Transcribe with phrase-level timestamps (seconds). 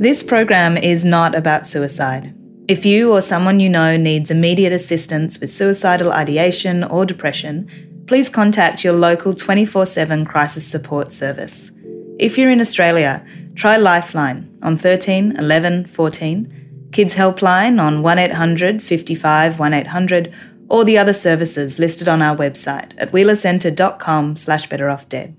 [0.00, 2.32] This program is not about suicide.
[2.68, 7.68] If you or someone you know needs immediate assistance with suicidal ideation or depression,
[8.06, 11.72] please contact your local 24 7 crisis support service.
[12.20, 13.26] If you're in Australia,
[13.56, 20.32] try Lifeline on 13 11 14, Kids Helpline on 1800 55 1800,
[20.68, 25.34] or the other services listed on our website at wheelercentre.com slash betteroffdead.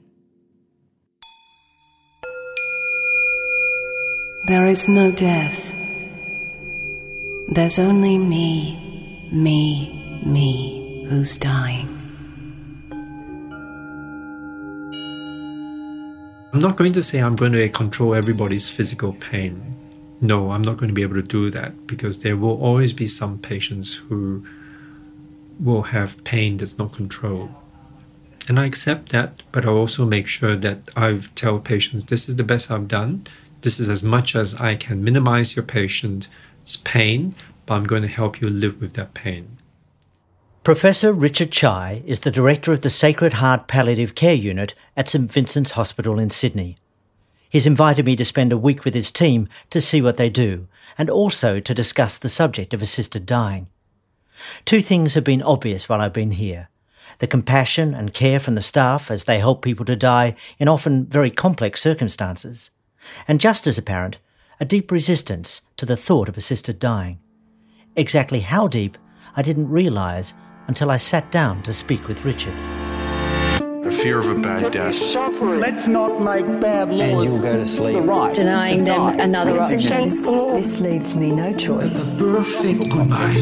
[4.50, 5.72] There is no death.
[7.50, 11.88] There's only me, me, me who's dying.
[16.52, 19.62] I'm not going to say I'm going to control everybody's physical pain.
[20.20, 23.06] No, I'm not going to be able to do that because there will always be
[23.06, 24.44] some patients who
[25.60, 27.52] will have pain that's not controlled.
[28.48, 32.38] And I accept that, but I also make sure that I tell patients this is
[32.38, 33.28] the best I've done.
[33.62, 36.28] This is as much as I can minimize your patient's
[36.84, 39.58] pain, but I'm going to help you live with that pain.
[40.64, 45.32] Professor Richard Chye is the director of the Sacred Heart Palliative Care Unit at St
[45.32, 46.78] Vincent's Hospital in Sydney.
[47.50, 50.68] He's invited me to spend a week with his team to see what they do
[50.98, 53.70] and also to discuss the subject of assisted dying.
[54.66, 56.70] Two things have been obvious while I've been here
[57.18, 61.06] the compassion and care from the staff as they help people to die in often
[61.06, 62.72] very complex circumstances,
[63.28, 64.18] and just as apparent,
[64.60, 67.20] a deep resistance to the thought of assisted dying.
[67.96, 68.98] Exactly how deep,
[69.36, 70.34] I didn't realise
[70.68, 72.79] until I sat down to speak with Richard.
[73.90, 75.16] A fear of a bad death.
[75.42, 77.02] Let's not make bad laws.
[77.12, 77.96] And you'll go to sleep.
[77.96, 79.24] The right Denying them die.
[79.24, 79.94] another It's option.
[79.94, 80.54] against the law.
[80.54, 82.04] This leaves me no choice.
[82.20, 83.34] perfect goodbye.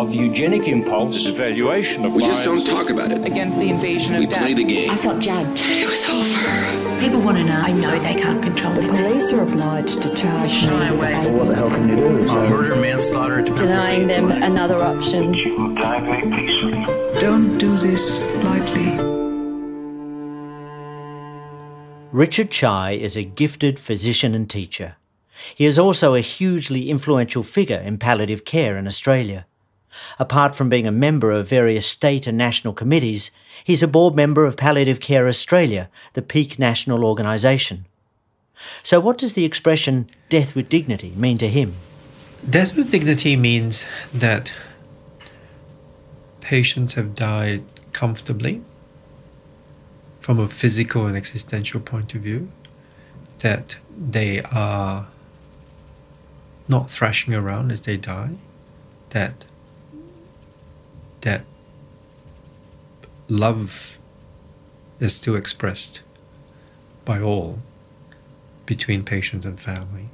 [0.00, 3.24] of the eugenic impulse, this evaluation of We just don't talk about it.
[3.26, 4.42] against the invasion of We death.
[4.42, 4.90] play the game.
[4.92, 5.66] I felt judged.
[5.70, 7.00] It was over.
[7.00, 7.60] People want to know.
[7.60, 8.88] I know they can't control The me.
[8.88, 12.08] police are obliged to charge me with Well, what the hell can you do?
[12.48, 15.32] Murder, manslaughter, Denying them another option.
[15.32, 16.86] Die very peacefully.
[17.20, 19.15] Don't do this lightly.
[22.12, 24.94] Richard Chye is a gifted physician and teacher.
[25.54, 29.44] He is also a hugely influential figure in palliative care in Australia.
[30.18, 33.32] Apart from being a member of various state and national committees,
[33.64, 37.86] he's a board member of Palliative Care Australia, the peak national organisation.
[38.82, 41.74] So, what does the expression death with dignity mean to him?
[42.48, 43.84] Death with dignity means
[44.14, 44.54] that
[46.40, 48.62] patients have died comfortably
[50.26, 52.50] from a physical and existential point of view,
[53.38, 55.06] that they are
[56.66, 58.30] not thrashing around as they die,
[59.10, 59.44] that
[61.20, 61.46] that
[63.28, 63.98] love
[64.98, 66.00] is still expressed
[67.04, 67.60] by all
[68.66, 70.08] between patient and family.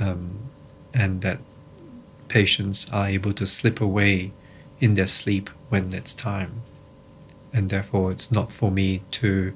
[0.00, 0.50] Um,
[0.92, 1.38] and that
[2.26, 4.32] patients are able to slip away
[4.80, 6.62] in their sleep when it's time.
[7.52, 9.52] And therefore, it's not for me to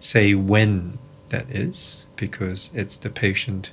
[0.00, 3.70] say when that is, because it's the patient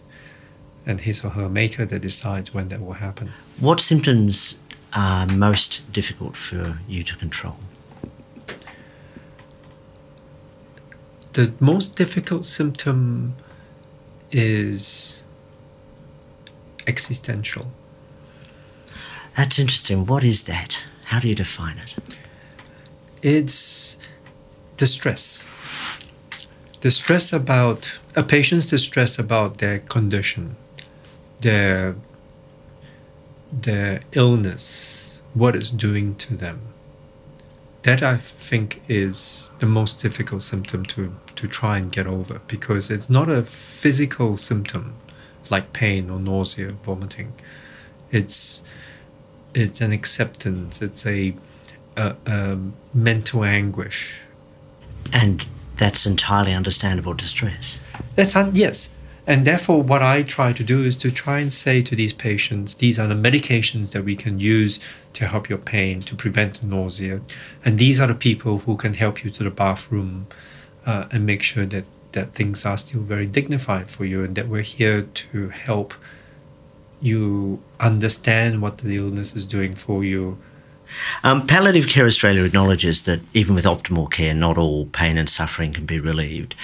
[0.86, 3.32] and his or her maker that decides when that will happen.
[3.60, 4.58] What symptoms
[4.94, 7.58] are most difficult for you to control?
[11.34, 13.36] The most difficult symptom
[14.32, 15.24] is
[16.88, 17.72] existential.
[19.38, 20.06] That's interesting.
[20.06, 20.78] What is that?
[21.06, 22.18] How do you define it?
[23.22, 23.98] It's
[24.78, 25.46] distress.
[26.80, 30.56] Distress about a patient's distress about their condition,
[31.42, 31.96] their
[33.52, 36.62] their illness, what it's doing to them.
[37.84, 42.90] That I think is the most difficult symptom to, to try and get over because
[42.90, 44.96] it's not a physical symptom
[45.50, 47.34] like pain or nausea, vomiting.
[48.12, 48.64] It's
[49.54, 50.82] it's an acceptance.
[50.82, 51.36] It's a,
[52.02, 52.58] a, a
[52.94, 53.98] mental anguish.
[55.12, 55.46] And
[55.82, 57.80] that's entirely understandable distress.
[58.16, 58.90] That's un- yes,
[59.26, 62.76] and therefore what I try to do is to try and say to these patients,
[62.76, 64.80] these are the medications that we can use
[65.14, 67.22] to help your pain, to prevent nausea,
[67.66, 70.28] and these are the people who can help you to the bathroom
[70.86, 74.48] uh, and make sure that that things are still very dignified for you, and that
[74.48, 75.94] we're here to help
[77.02, 80.38] you understand what the illness is doing for you.
[81.24, 85.74] Um, Palliative Care Australia acknowledges that even with optimal care, not all pain and suffering
[85.74, 86.56] can be relieved.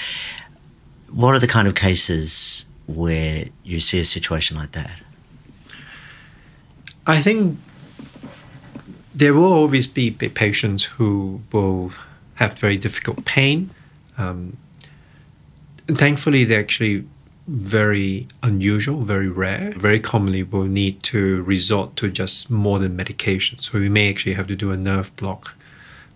[1.11, 4.91] What are the kind of cases where you see a situation like that?
[7.05, 7.57] I think
[9.15, 11.91] there will always be patients who will
[12.35, 13.71] have very difficult pain.
[14.17, 14.57] Um,
[15.87, 17.07] thankfully, they actually
[17.47, 19.71] very unusual, very rare.
[19.77, 23.59] Very commonly, we'll need to resort to just modern medication.
[23.59, 25.55] So we may actually have to do a nerve block.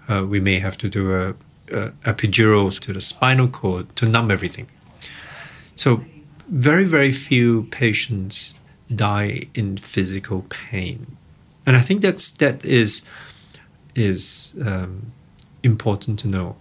[0.09, 1.29] Uh, we may have to do a,
[1.71, 4.67] a epidural to the spinal cord to numb everything.
[5.75, 6.03] So
[6.49, 8.55] very, very few patients
[8.93, 11.17] die in physical pain,
[11.65, 13.03] and I think that's that is
[13.95, 15.13] is um,
[15.63, 16.57] important to know.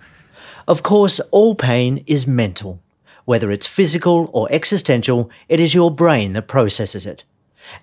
[0.68, 2.80] Of course, all pain is mental.
[3.30, 7.22] Whether it's physical or existential, it is your brain that processes it.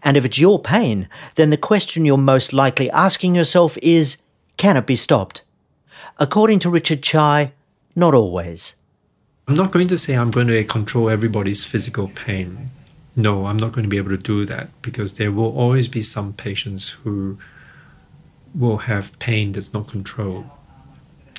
[0.03, 4.17] And if it's your pain, then the question you're most likely asking yourself is
[4.57, 5.43] can it be stopped?
[6.19, 7.53] According to Richard Chye,
[7.95, 8.75] not always.
[9.47, 12.69] I'm not going to say I'm going to control everybody's physical pain.
[13.15, 16.01] No, I'm not going to be able to do that because there will always be
[16.01, 17.37] some patients who
[18.53, 20.43] will have pain that's not controlled.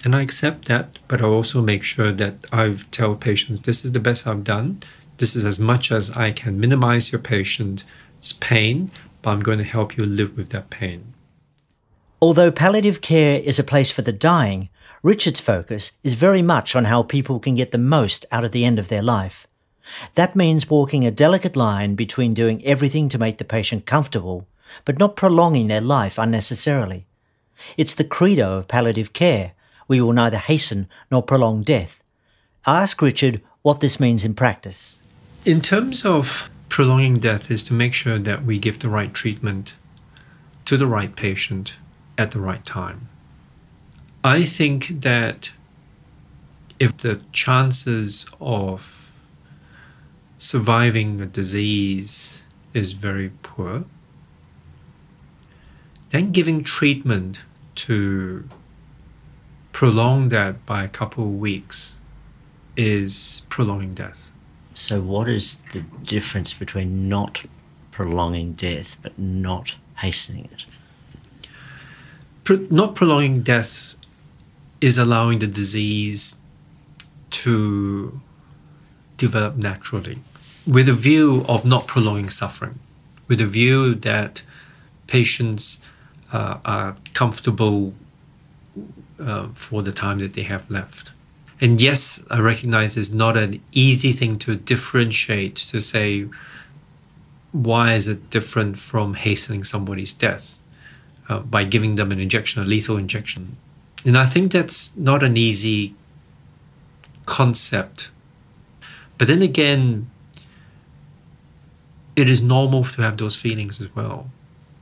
[0.04, 3.92] And I accept that, but I also make sure that I tell patients this is
[3.92, 4.80] the best I've done.
[5.16, 7.84] This is as much as I can minimize your patient's
[8.38, 8.90] pain,
[9.22, 11.14] but I'm going to help you live with that pain.
[12.20, 14.68] Although palliative care is a place for the dying,
[15.02, 18.64] Richard's focus is very much on how people can get the most out of the
[18.64, 19.46] end of their life.
[20.14, 24.46] That means walking a delicate line between doing everything to make the patient comfortable,
[24.84, 27.06] but not prolonging their life unnecessarily.
[27.76, 29.52] It's the credo of palliative care
[29.88, 32.02] we will neither hasten nor prolong death.
[32.64, 35.02] I ask Richard what this means in practice.
[35.44, 39.74] In terms of prolonging death, is to make sure that we give the right treatment
[40.66, 41.76] to the right patient
[42.18, 43.08] at the right time.
[44.22, 45.50] I think that
[46.78, 49.10] if the chances of
[50.38, 52.42] surviving the disease
[52.74, 53.84] is very poor,
[56.10, 57.40] then giving treatment
[57.74, 58.48] to
[59.78, 61.98] prolong that by a couple of weeks
[62.76, 64.32] is prolonging death.
[64.74, 67.44] So, what is the difference between not
[67.92, 70.64] prolonging death but not hastening it?
[72.42, 73.94] Pro- not prolonging death
[74.80, 76.34] is allowing the disease
[77.42, 78.20] to
[79.16, 80.18] develop naturally
[80.66, 82.80] with a view of not prolonging suffering,
[83.28, 84.42] with a view that
[85.06, 85.78] patients
[86.32, 87.94] uh, are comfortable
[89.20, 91.10] uh, for the time that they have left.
[91.60, 96.28] And yes, I recognize it's not an easy thing to differentiate to say
[97.52, 100.60] why is it different from hastening somebody's death
[101.28, 103.56] uh, by giving them an injection, a lethal injection.
[104.04, 105.94] And I think that's not an easy
[107.26, 108.10] concept.
[109.16, 110.10] But then again,
[112.14, 114.30] it is normal to have those feelings as well.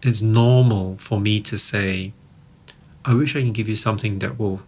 [0.02, 2.12] It's normal for me to say,
[3.06, 4.62] I wish I can give you something that will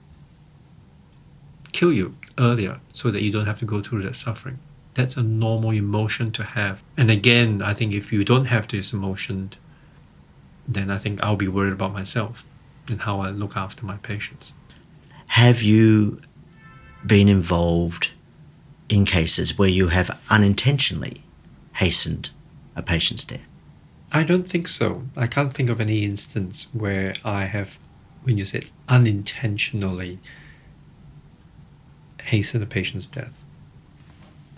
[1.72, 4.60] kill you earlier so that you don't have to go through that suffering.
[4.94, 6.82] That's a normal emotion to have.
[6.96, 9.50] And again, I think if you don't have this emotion,
[10.66, 12.44] then I think I'll be worried about myself
[12.88, 14.52] and how I look after my patients.
[15.28, 16.20] Have you
[17.04, 18.10] been involved
[18.88, 21.22] in cases where you have unintentionally
[21.74, 22.30] hastened
[22.76, 23.48] a patient's death?
[24.12, 25.02] I don't think so.
[25.16, 27.78] I can't think of any instance where I have
[28.28, 30.18] when you said unintentionally
[32.24, 33.42] hasten a patient's death.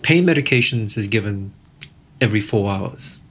[0.01, 1.53] Pain medications is given
[2.19, 3.21] every four hours.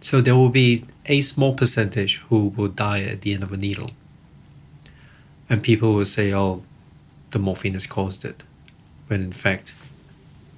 [0.00, 3.58] So there will be a small percentage who will die at the end of a
[3.58, 3.90] needle.
[5.50, 6.62] And people will say, oh,
[7.32, 8.42] the morphine has caused it.
[9.08, 9.74] When in fact,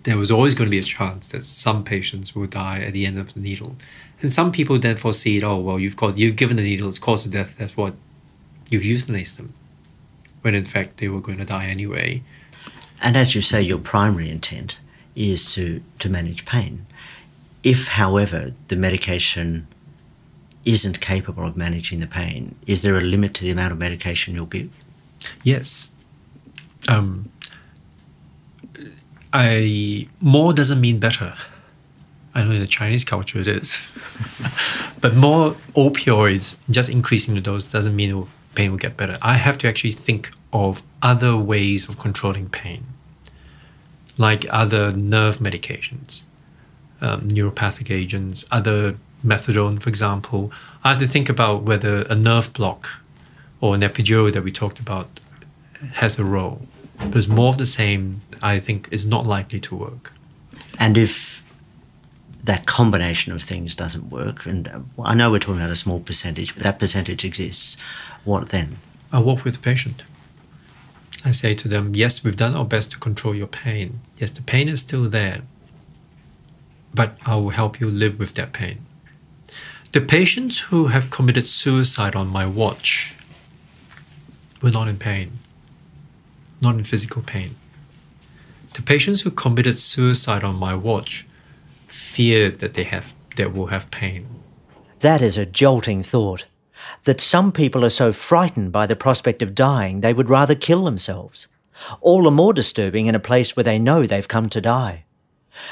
[0.05, 3.07] there was always going to be a chance that some patients will die at the
[3.07, 3.75] end of the needle.
[4.23, 7.01] And some people then foresee, it, oh, well, you've got, you've given the needle, it's
[7.01, 7.95] caused the death, that's what
[8.69, 9.55] you've euthanized them,
[10.43, 12.23] when in fact they were going to die anyway.
[13.01, 14.79] And as you say, your primary intent
[15.15, 16.87] is to, to manage pain.
[17.63, 19.67] If, however, the medication
[20.65, 24.35] isn't capable of managing the pain, is there a limit to the amount of medication
[24.35, 24.71] you'll give?
[25.43, 25.91] Yes.
[26.89, 27.31] Um,
[29.33, 31.35] I more doesn't mean better.
[32.35, 33.79] I know in the Chinese culture it is,
[35.01, 38.27] but more opioids, just increasing the dose doesn't mean
[38.59, 39.17] pain will get better.
[39.23, 42.83] I have to actually think of other ways of controlling pain,
[44.17, 46.25] like other nerve medications,
[47.01, 50.51] um, neuropathic agents, other methadone, for example.
[50.83, 52.91] I have to think about whether a nerve block
[53.61, 55.09] or an epidural that we talked about
[55.93, 56.61] has a role.
[56.99, 60.13] Because more of the same, I think, is not likely to work.
[60.81, 61.45] And if
[62.43, 64.69] that combination of things doesn't work, and
[65.05, 67.77] I know we're talking about a small percentage, but that percentage exists,
[68.29, 68.69] what then?
[69.11, 70.05] I work with the patient.
[71.25, 74.01] I say to them, yes, we've done our best to control your pain.
[74.21, 75.41] Yes, the pain is still there.
[76.95, 78.79] but I will help you live with that pain.
[79.93, 83.15] The patients who have committed suicide on my watch
[84.63, 85.39] were not in pain,
[86.61, 87.57] not in physical pain.
[88.75, 91.27] The patients who committed suicide on my watch
[91.87, 94.27] feared that they have they will have pain.
[95.01, 96.47] That is a jolting thought.
[97.09, 100.85] That some people are so frightened by the prospect of dying they would rather kill
[100.85, 101.49] themselves.
[102.03, 105.05] All the more disturbing in a place where they know they've come to die.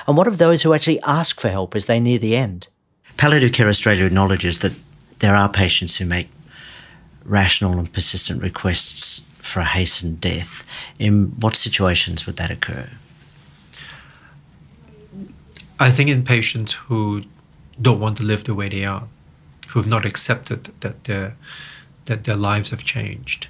[0.07, 2.69] And what of those who actually ask for help as they near the end?
[3.19, 4.73] Palliative Care Australia acknowledges that
[5.19, 6.31] there are patients who make
[7.23, 10.65] rational and persistent requests for a hastened death.
[10.99, 12.89] In what situations would that occur?
[15.79, 17.25] I think in patients who
[17.83, 19.07] don't want to live the way they are,
[19.77, 21.37] who have not accepted that their
[22.07, 23.47] that their lives have changed.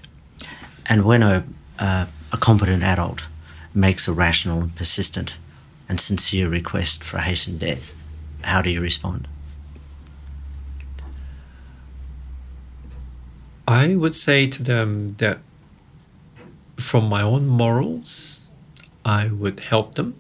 [0.87, 1.45] And when a
[1.79, 3.29] uh, a competent adult
[3.73, 5.37] makes a rational and persistent
[5.89, 8.03] and sincere request for a hastened death,
[8.43, 9.29] how do you respond?
[13.69, 15.39] I would say to them that
[16.77, 18.49] from my own morals,
[19.05, 20.15] I would help them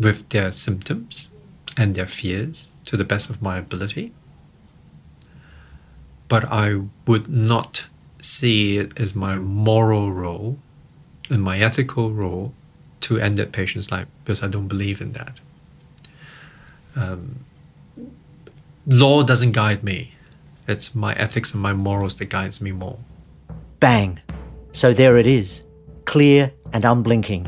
[0.00, 1.28] with their symptoms
[1.76, 4.12] and their fears to the best of my ability.
[6.28, 7.86] But I would not
[8.20, 10.58] see it as my moral role
[11.30, 12.54] and my ethical role
[13.00, 15.40] to end that patient's life because I don't believe in that.
[16.96, 17.44] Um,
[18.86, 20.14] law doesn't guide me.
[20.66, 22.98] It's my ethics and my morals that guides me more.
[23.80, 24.20] Bang.
[24.72, 25.62] So there it is,
[26.06, 27.46] clear and unblinking.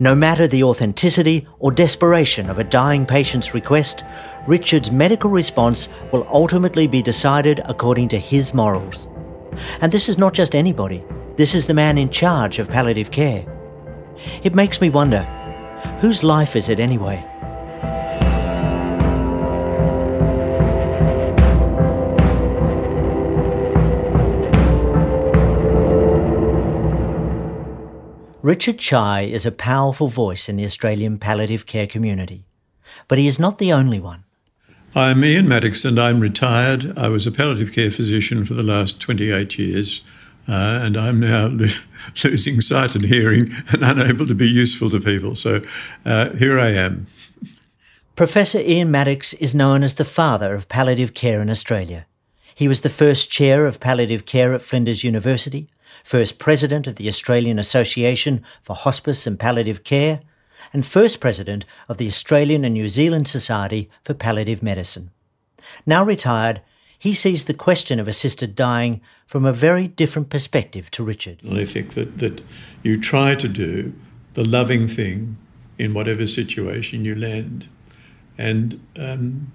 [0.00, 4.04] No matter the authenticity or desperation of a dying patient's request,
[4.46, 9.08] Richard's medical response will ultimately be decided according to his morals.
[9.80, 11.02] And this is not just anybody,
[11.36, 13.44] this is the man in charge of palliative care.
[14.44, 15.24] It makes me wonder
[16.00, 17.24] whose life is it anyway?
[28.48, 32.46] Richard Chye is a powerful voice in the Australian palliative care community,
[33.06, 34.24] but he is not the only one.
[34.94, 36.96] I'm Ian Maddocks and I'm retired.
[36.96, 40.00] I was a palliative care physician for the last 28 years.
[40.48, 41.66] Uh, and I'm now lo-
[42.24, 45.34] losing sight and hearing and unable to be useful to people.
[45.34, 45.60] So
[46.06, 47.04] uh, here I am.
[48.16, 52.06] Professor Ian Maddocks is known as the father of palliative care in Australia.
[52.54, 55.68] He was the first chair of palliative care at Flinders University,
[56.04, 60.20] first president of the Australian Association for Hospice and Palliative Care,
[60.72, 65.10] and first president of the Australian and New Zealand Society for Palliative Medicine.
[65.86, 66.60] Now retired,
[66.98, 71.40] he sees the question of assisted dying from a very different perspective to Richard.
[71.50, 72.42] I think that, that
[72.82, 73.94] you try to do
[74.34, 75.36] the loving thing
[75.78, 77.68] in whatever situation you land.
[78.36, 79.52] And um,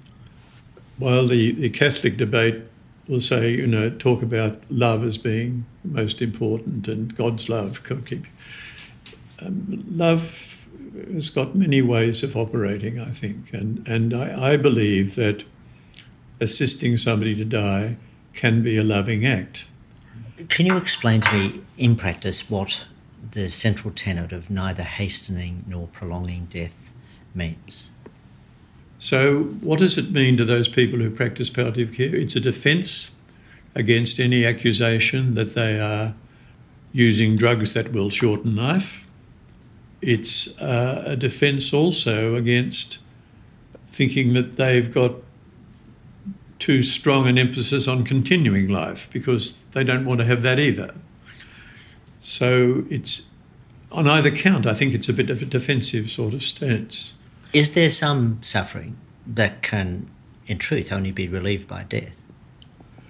[0.98, 2.62] while the, the Catholic debate
[3.08, 7.82] will say, you know, talk about love as being most important and God's love,
[9.46, 10.66] um, love
[11.14, 15.44] has got many ways of operating, I think, and and I, I believe that
[16.40, 17.98] assisting somebody to die
[18.34, 19.66] can be a loving act.
[20.50, 22.86] Can you explain to me, in practice, what
[23.32, 26.94] the central tenet of neither hastening nor prolonging death
[27.34, 27.92] means?
[29.04, 32.16] So, what does it mean to those people who practice palliative care?
[32.16, 33.12] It's a defence
[33.76, 36.16] against any accusation that they are
[36.94, 39.06] using drugs that will shorten life.
[40.02, 43.00] It's uh, a defence also against
[43.88, 45.16] thinking that they've got
[46.60, 50.96] too strong an emphasis on continuing life because they don't want to have that either.
[52.22, 53.24] So it's
[53.92, 57.16] on either count, I think it's a bit of a defensive sort of stance.
[57.54, 60.10] Is there some suffering that can,
[60.48, 62.22] in truth, only be relieved by death?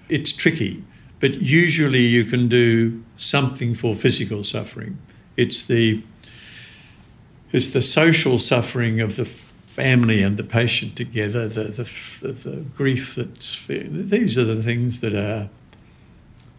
[0.10, 0.84] It's tricky,
[1.22, 4.98] but usually you can do something for physical suffering.
[5.38, 6.04] It's the
[7.54, 11.64] it's the social suffering of the family and the patient together, the
[12.22, 15.50] the, the grief that's these are the things that are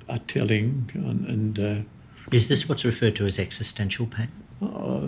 [0.09, 1.26] are telling and.
[1.26, 1.83] and uh,
[2.33, 4.29] is this what's referred to as existential pain?
[4.62, 5.03] Uh,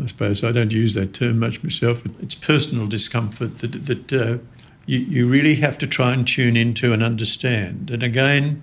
[0.00, 2.02] I suppose I don't use that term much myself.
[2.22, 4.38] It's personal discomfort that, that uh,
[4.86, 7.90] you, you really have to try and tune into and understand.
[7.90, 8.62] And again,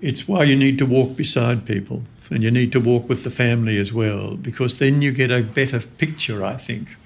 [0.00, 3.30] it's why you need to walk beside people and you need to walk with the
[3.30, 6.96] family as well, because then you get a better picture, I think,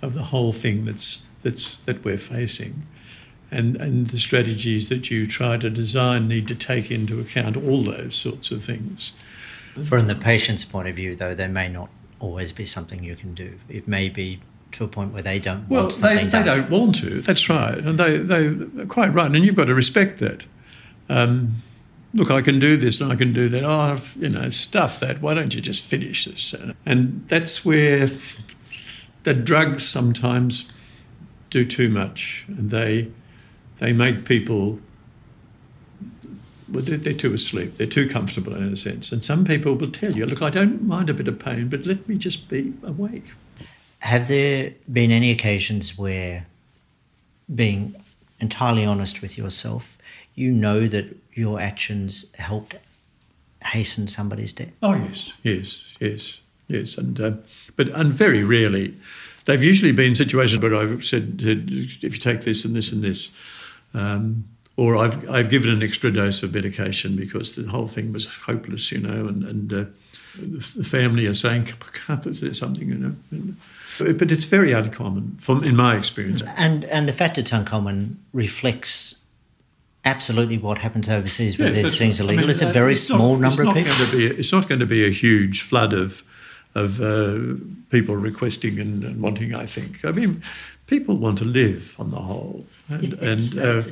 [0.00, 2.86] of the whole thing that's, that's, that we're facing.
[3.50, 7.82] And, and the strategies that you try to design need to take into account all
[7.82, 9.14] those sorts of things.
[9.86, 11.88] From the patient's point of view, though, they may not
[12.20, 13.54] always be something you can do.
[13.68, 14.40] It may be
[14.72, 16.44] to a point where they don't Well, want they, something they done.
[16.44, 17.20] don't want to.
[17.22, 20.46] That's right, and they they they're quite right, and you've got to respect that.
[21.08, 21.54] Um,
[22.12, 23.64] look, I can do this and I can do that.
[23.64, 25.22] Oh, I've, you know, stuff that.
[25.22, 26.54] Why don't you just finish this?
[26.84, 28.08] And that's where
[29.22, 30.66] the drugs sometimes
[31.50, 33.10] do too much, and they
[33.78, 34.80] they make people.
[36.70, 37.76] Well, they're, they're too asleep.
[37.76, 39.12] They're too comfortable in a sense.
[39.12, 41.86] And some people will tell you, "Look, I don't mind a bit of pain, but
[41.86, 43.32] let me just be awake."
[44.00, 46.46] Have there been any occasions where,
[47.52, 47.96] being
[48.40, 49.98] entirely honest with yourself,
[50.34, 52.76] you know that your actions helped
[53.64, 54.72] hasten somebody's death?
[54.82, 57.32] Oh yes, yes, yes, yes, and uh,
[57.76, 58.94] but and very rarely,
[59.46, 63.02] they've usually been situations where I've said, said if you take this and this and
[63.02, 63.30] this,
[63.94, 64.44] um,
[64.78, 68.92] or I've I've given an extra dose of medication because the whole thing was hopeless,
[68.92, 69.84] you know, and and uh,
[70.38, 71.66] the, the family are saying,
[72.06, 72.24] can't
[72.56, 74.12] something, you know.
[74.12, 76.42] But it's very uncommon, from in my experience.
[76.56, 79.16] And and the fact that it's uncommon reflects
[80.04, 82.20] absolutely what happens overseas where there's that's things.
[82.20, 83.92] I mean, it's a uh, very it's small not, number of people.
[83.98, 86.22] Going to be, it's not going to be a huge flood of
[86.76, 87.56] of uh,
[87.90, 89.56] people requesting and, and wanting.
[89.56, 90.04] I think.
[90.04, 90.40] I mean,
[90.86, 93.82] people want to live on the whole, and, Yes, and uh,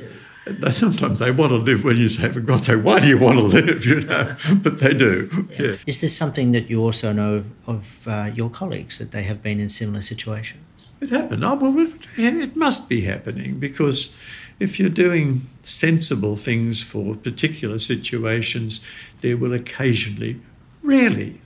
[0.71, 1.83] sometimes they want to live.
[1.83, 4.79] When you say, "For God's sake, why do you want to live?" You know, but
[4.79, 5.47] they do.
[5.57, 5.75] Yeah.
[5.85, 9.59] Is this something that you also know of uh, your colleagues that they have been
[9.59, 10.91] in similar situations?
[11.01, 11.43] It happened.
[11.45, 14.15] Oh, well, it, it must be happening because
[14.59, 18.81] if you're doing sensible things for particular situations,
[19.21, 20.39] there will occasionally,
[20.81, 21.41] rarely,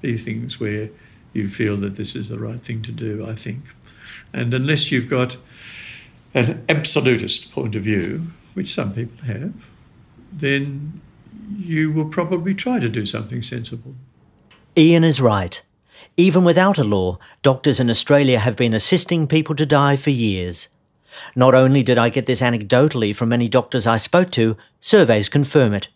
[0.00, 0.90] be things where
[1.32, 3.64] you feel that this is the right thing to do, I think.
[4.32, 5.36] And unless you've got
[6.34, 9.52] an absolutist point of view, which some people have,
[10.32, 11.00] then
[11.56, 13.94] you will probably try to do something sensible.
[14.76, 15.62] Ian is right.
[16.16, 20.68] Even without a law, doctors in Australia have been assisting people to die for years.
[21.36, 25.74] Not only did I get this anecdotally from many doctors I spoke to, surveys confirm
[25.74, 25.88] it.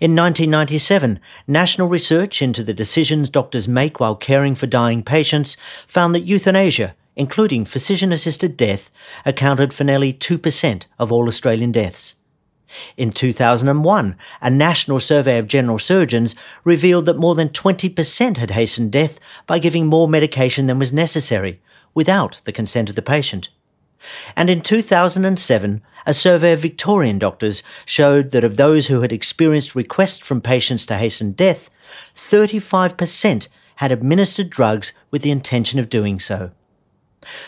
[0.00, 6.14] In 1997, national research into the decisions doctors make while caring for dying patients found
[6.14, 8.90] that euthanasia, including physician assisted death,
[9.26, 12.14] accounted for nearly 2% of all Australian deaths.
[12.96, 18.92] In 2001, a national survey of general surgeons revealed that more than 20% had hastened
[18.92, 21.60] death by giving more medication than was necessary,
[21.92, 23.48] without the consent of the patient.
[24.36, 29.74] And in 2007, a survey of Victorian doctors showed that of those who had experienced
[29.74, 31.68] requests from patients to hasten death,
[32.14, 36.52] 35% had administered drugs with the intention of doing so.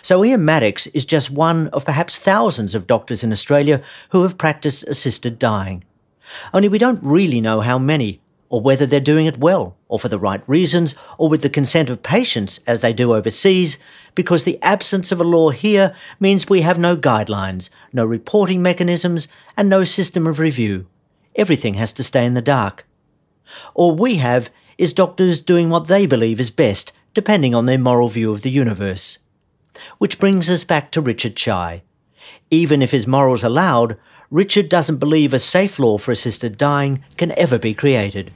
[0.03, 4.39] So Ian Maddocks is just one of perhaps thousands of doctors in Australia who have
[4.39, 5.85] practiced assisted dying.
[6.53, 10.09] Only we don't really know how many, or whether they're doing it well, or for
[10.09, 13.79] the right reasons, or with the consent of patients as they do overseas,
[14.15, 19.29] because the absence of a law here means we have no guidelines, no reporting mechanisms,
[19.57, 20.87] and no system of review.
[21.37, 22.87] Everything has to stay in the dark.
[23.75, 28.09] All we have is doctors doing what they believe is best, depending on their moral
[28.09, 29.19] view of the universe.
[29.99, 31.83] Which brings us back to Richard Chye.
[32.51, 33.97] Even if his morals allowed,
[34.31, 38.33] Richard doesn't believe a safe law for assisted dying can ever be created.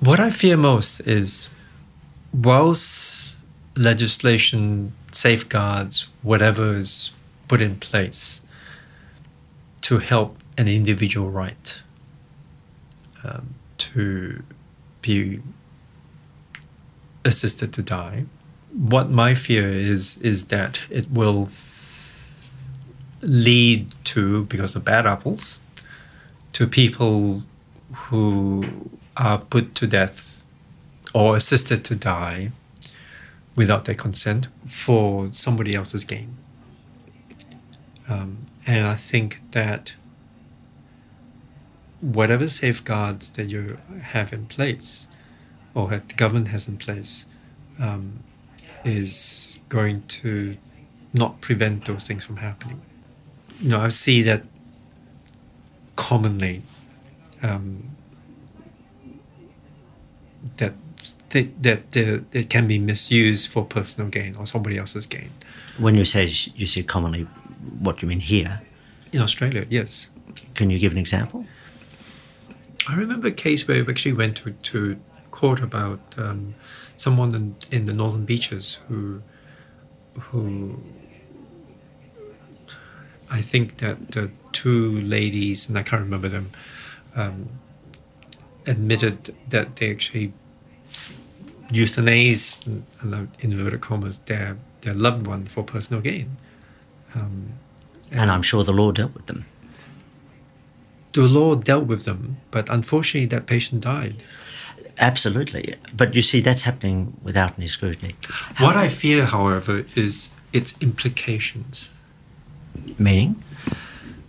[0.00, 1.48] What I fear most is
[2.32, 3.38] whilst
[3.76, 7.10] legislation safeguards whatever is
[7.48, 8.42] put in place
[9.82, 11.80] to help an individual right
[13.24, 14.42] um, to
[15.02, 15.40] be
[17.24, 18.24] assisted to die,
[18.72, 21.48] what my fear is is that it will
[23.22, 25.60] lead to because of bad apples
[26.52, 27.42] to people
[27.92, 30.44] who are put to death
[31.12, 32.52] or assisted to die
[33.56, 36.36] without their consent for somebody else's gain.
[38.08, 39.94] Um, and I think that
[42.00, 45.08] whatever safeguards that you have in place
[45.74, 47.26] or that the government has in place
[47.78, 48.22] um,
[48.84, 50.56] is going to
[51.12, 52.80] not prevent those things from happening.
[53.60, 54.44] You know, I see that
[55.96, 56.62] commonly
[57.42, 57.96] um,
[60.56, 60.74] that
[61.28, 65.30] th- that uh, it can be misused for personal gain or somebody else's gain.
[65.78, 67.26] When you say you see commonly,
[67.78, 68.62] what do you mean here?
[69.12, 70.10] In Australia, yes.
[70.54, 71.44] Can you give an example?
[72.88, 74.96] I remember a case where we actually went to, to
[75.30, 76.54] court about um,
[77.00, 79.22] someone in, in the northern beaches who
[80.18, 80.78] who
[83.30, 86.50] I think that the two ladies and I can't remember them
[87.16, 87.48] um,
[88.66, 90.32] admitted that they actually
[91.68, 92.84] euthanize, in
[93.40, 96.36] inverted commas, their, their loved one for personal gain.
[97.14, 97.52] Um,
[98.10, 99.46] and, and I'm sure the law dealt with them.
[101.12, 104.22] The law dealt with them, but unfortunately, that patient died.
[104.98, 105.74] Absolutely.
[105.96, 108.14] But you see, that's happening without any scrutiny.
[108.54, 111.94] How what I fear, however, is its implications.
[112.98, 113.42] Meaning?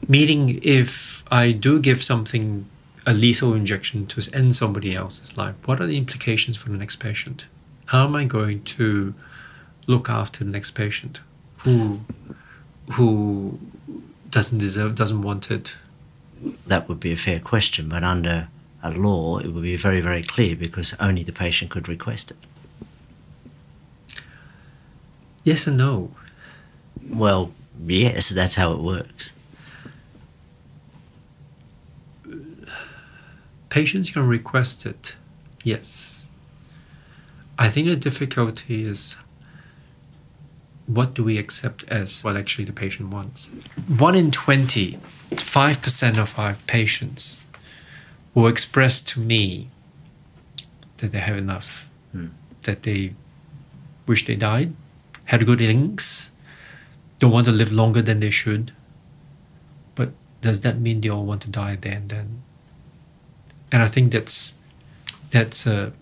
[0.07, 2.65] Meaning, if I do give something,
[3.05, 6.97] a lethal injection to end somebody else's life, what are the implications for the next
[6.97, 7.45] patient?
[7.87, 9.13] How am I going to
[9.87, 11.21] look after the next patient
[11.57, 12.01] who,
[12.93, 13.59] who
[14.29, 15.75] doesn't deserve, doesn't want it?
[16.67, 18.49] That would be a fair question, but under
[18.83, 22.37] a law, it would be very, very clear because only the patient could request it.
[25.43, 26.11] Yes and no.
[27.09, 27.51] Well,
[27.85, 29.31] yes, that's how it works.
[33.69, 35.15] Patients can request it,
[35.63, 36.27] yes.
[37.57, 39.15] I think the difficulty is
[40.87, 43.49] what do we accept as what actually the patient wants?
[43.87, 44.97] One in 20,
[45.29, 47.39] 5% of our patients
[48.33, 49.69] will express to me
[50.97, 52.27] that they have enough, hmm.
[52.63, 53.13] that they
[54.07, 54.73] wish they died,
[55.25, 56.31] had good links,
[57.19, 58.73] don't want to live longer than they should.
[59.95, 60.09] But
[60.41, 62.41] does that mean they all want to die there and then?
[63.71, 64.55] And I think that's
[65.29, 65.93] that's a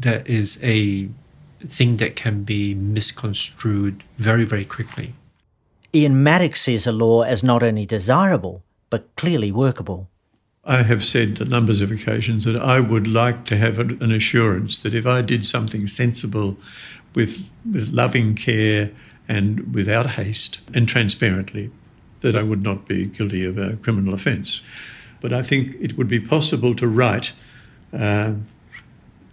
[0.00, 1.08] that is a
[1.60, 5.14] thing that can be misconstrued very very quickly.
[5.94, 10.08] Ian Maddocks sees a law as not only desirable but clearly workable.
[10.66, 14.78] I have said on numbers of occasions that I would like to have an assurance
[14.78, 16.56] that if I did something sensible
[17.14, 18.90] with, with loving care
[19.28, 21.70] and without haste and transparently,
[22.20, 24.60] that I would not be guilty of a criminal offence.
[25.20, 27.32] But I think it would be possible to write
[27.92, 28.34] uh,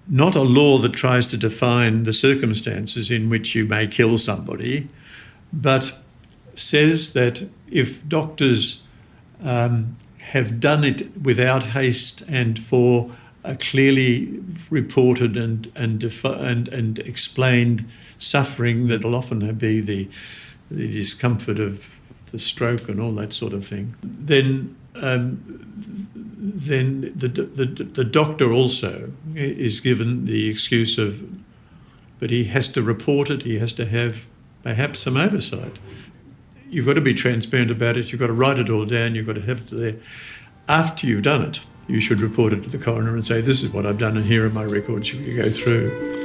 [0.07, 4.87] not a law that tries to define the circumstances in which you may kill somebody,
[5.51, 5.93] but
[6.53, 8.83] says that if doctors
[9.43, 9.97] um,
[10.33, 13.11] have done it without haste and for
[13.43, 14.41] a clearly
[14.71, 17.85] reported and and defi- and, and explained
[18.17, 20.09] suffering that'll often be the
[20.71, 21.99] the discomfort of
[22.31, 23.93] the stroke and all that sort of thing.
[24.01, 31.23] Then um, then the, the the doctor also is given the excuse of,
[32.19, 33.43] but he has to report it.
[33.43, 34.27] He has to have
[34.63, 35.77] perhaps some oversight
[36.73, 38.11] you've got to be transparent about it.
[38.11, 39.15] You've got to write it all down.
[39.15, 39.95] You've got to have it there.
[40.67, 43.69] After you've done it, you should report it to the coroner and say, "This is
[43.69, 46.21] what I've done, and here are my records." You can go through.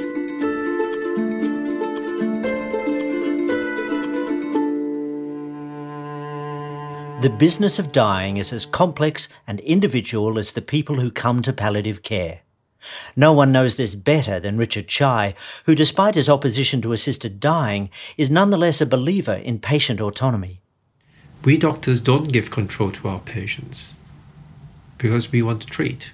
[7.21, 11.51] The business of dying is as complex and individual as the people who come to
[11.51, 12.39] palliative care.
[13.15, 17.89] No one knows this better than Richard Chye, who, despite his opposition to assisted dying,
[18.17, 20.61] is nonetheless a believer in patient autonomy.
[21.43, 23.95] We doctors don't give control to our patients
[24.97, 26.11] because we want to treat.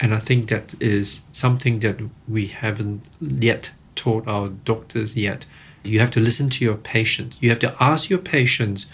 [0.00, 5.46] And I think that is something that we haven't yet taught our doctors yet.
[5.82, 7.38] You have to listen to your patients.
[7.40, 8.86] You have to ask your patients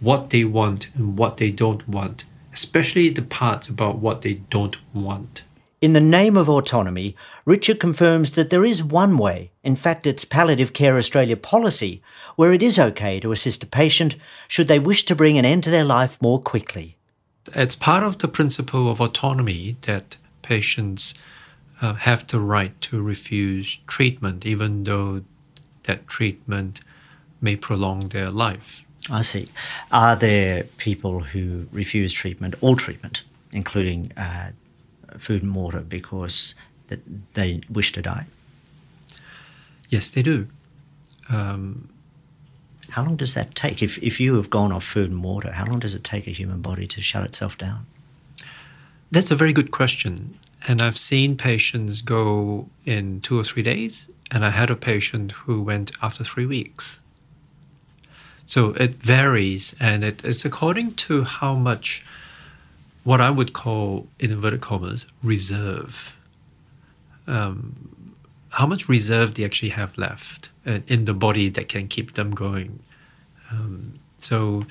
[0.00, 4.76] what they want and what they don't want, especially the parts about what they don't
[4.94, 5.42] want.
[5.80, 7.14] In the name of autonomy,
[7.44, 12.02] Richard confirms that there is one way, in fact, it's Palliative Care Australia policy,
[12.34, 14.16] where it is okay to assist a patient
[14.48, 16.96] should they wish to bring an end to their life more quickly.
[17.54, 21.14] It's part of the principle of autonomy that patients
[21.80, 25.22] uh, have the right to refuse treatment, even though
[25.84, 26.80] that treatment
[27.40, 28.84] may prolong their life.
[29.08, 29.46] I see.
[29.92, 34.50] Are there people who refuse treatment, all treatment, including uh,
[35.20, 36.54] food and water because
[37.34, 38.26] they wish to die?
[39.88, 40.48] Yes, they do.
[41.28, 41.88] Um,
[42.90, 43.82] how long does that take?
[43.82, 46.30] If, if you have gone off food and water, how long does it take a
[46.30, 47.86] human body to shut itself down?
[49.10, 50.38] That's a very good question.
[50.66, 55.32] And I've seen patients go in two or three days, and I had a patient
[55.32, 57.00] who went after three weeks.
[58.46, 62.04] So it varies, and it, it's according to how much
[63.08, 66.14] what I would call, in inverted commas, reserve.
[67.26, 68.14] Um,
[68.50, 72.32] how much reserve they actually have left uh, in the body that can keep them
[72.32, 72.80] going.
[73.50, 74.66] Um, so,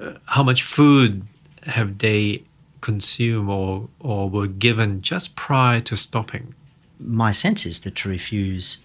[0.00, 1.26] uh, how much food
[1.64, 2.44] have they
[2.80, 6.54] consumed or, or were given just prior to stopping?
[6.98, 8.78] My sense is that to refuse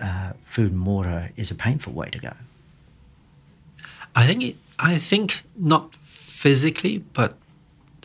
[0.00, 2.34] uh, food and water is a painful way to go.
[4.14, 7.34] I think it, I think not physically, but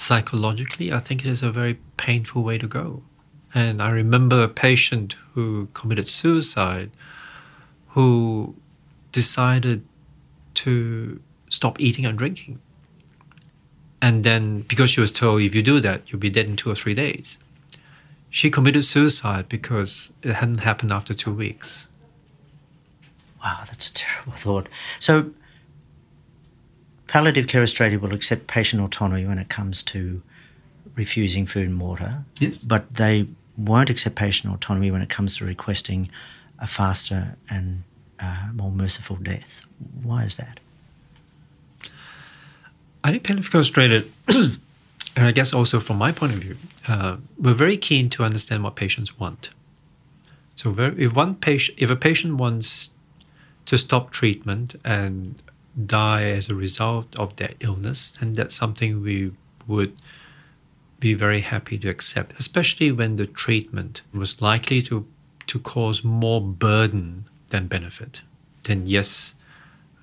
[0.02, 3.04] psychologically, I think it is a very painful way to go.
[3.54, 6.90] And I remember a patient who committed suicide
[7.90, 8.56] who
[9.12, 9.86] decided
[10.56, 12.60] to stop eating and drinking.
[14.02, 16.72] And then, because she was told, if you do that, you'll be dead in two
[16.72, 17.38] or three days,
[18.32, 21.88] she committed suicide because it hadn't happened after two weeks.
[23.44, 24.68] Wow, that's a terrible thought.
[25.00, 25.32] So,
[27.12, 30.22] Palliative Care Australia will accept patient autonomy when it comes to
[30.96, 32.24] refusing food and water.
[32.40, 32.60] Yes.
[32.60, 36.10] But they won't accept patient autonomy when it comes to requesting
[36.60, 37.84] a faster and
[38.22, 39.62] uh, more merciful death.
[40.02, 40.62] Why is that?
[43.04, 44.60] I think Palliative Care Australia, and
[45.18, 46.56] I guess also from my point of view,
[46.88, 49.50] uh, we're very keen to understand what patients want.
[50.56, 52.92] So very, if one patient, if a patient wants
[53.66, 55.36] to stop treatment and
[55.86, 59.32] die as a result of their illness, and that's something we
[59.68, 59.96] would
[61.00, 65.06] be very happy to accept, especially when the treatment was likely to,
[65.48, 68.22] to cause more burden than benefit.
[68.64, 69.36] Then, yes,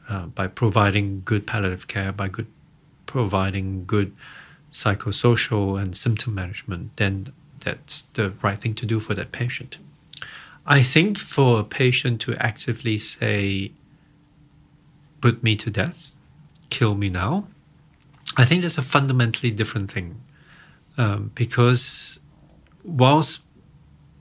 [0.09, 2.47] uh, by providing good palliative care, by good
[3.07, 4.15] providing good
[4.73, 7.29] psychosocial and symptom management, then
[7.61, 9.79] that's the right thing to do for that patient.
[10.67, 13.73] I think for a patient to actively say,
[15.21, 16.15] put me to death,
[16.71, 17.47] kill me now,
[18.37, 20.21] I think that's a fundamentally different thing.
[20.97, 22.21] Um, because
[22.85, 23.43] whilst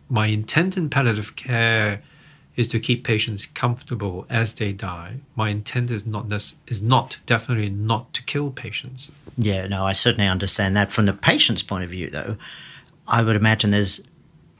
[0.10, 2.01] my intent in palliative care
[2.55, 6.31] is to keep patients comfortable as they die, my intent is not
[6.67, 9.12] is not definitely not to kill patients.
[9.38, 10.91] Yeah, no, I certainly understand that.
[10.91, 12.38] From the patient's point of view, though,
[13.07, 14.01] I would imagine there's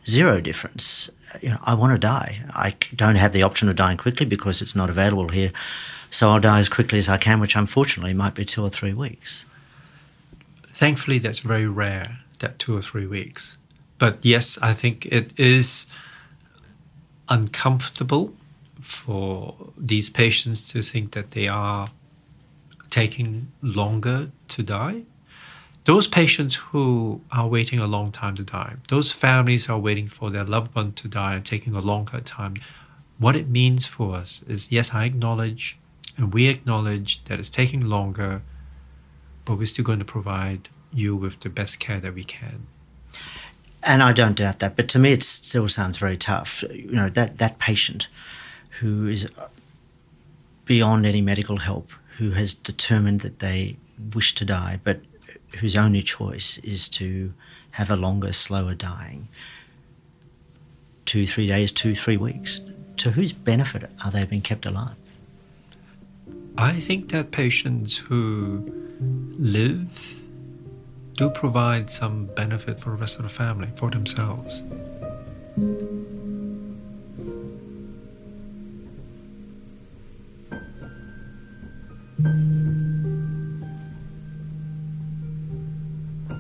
[0.08, 1.10] zero difference.
[1.42, 2.44] You know, I want to die.
[2.52, 5.52] I don't have the option of dying quickly because it's not available here.
[6.10, 8.94] So I'll die as quickly as I can, which unfortunately might be two or three
[8.94, 9.46] weeks.
[10.64, 13.58] Thankfully, that's very rare, that two or three weeks.
[13.98, 15.88] But yes, I think it is
[17.30, 18.34] uncomfortable
[18.82, 21.90] for these patients to think that they are
[22.90, 25.02] taking longer to die.
[25.86, 30.30] Those patients who are waiting a long time to die, those families are waiting for
[30.30, 32.56] their loved one to die and taking a longer time.
[33.18, 35.78] What it means for us is yes, I acknowledge
[36.18, 38.42] and we acknowledge that it's taking longer,
[39.46, 42.68] but we're still going to provide you with the best care that we can.
[43.84, 46.64] And I don't doubt that, but to me, it still sounds very tough.
[46.72, 48.10] You know, that, that patient
[48.80, 49.48] who is uh,
[50.66, 53.78] beyond any medical help, who has determined that they
[54.14, 55.00] wish to die, but
[55.60, 57.34] whose only choice is to
[57.72, 59.28] have a longer, slower dying.
[61.06, 62.62] Two, three days, two, three weeks.
[62.98, 64.98] To whose benefit are they being kept alive?
[66.60, 68.66] I think that patients who
[69.38, 70.16] live
[71.14, 74.64] do provide some benefit for the rest of the family, for themselves.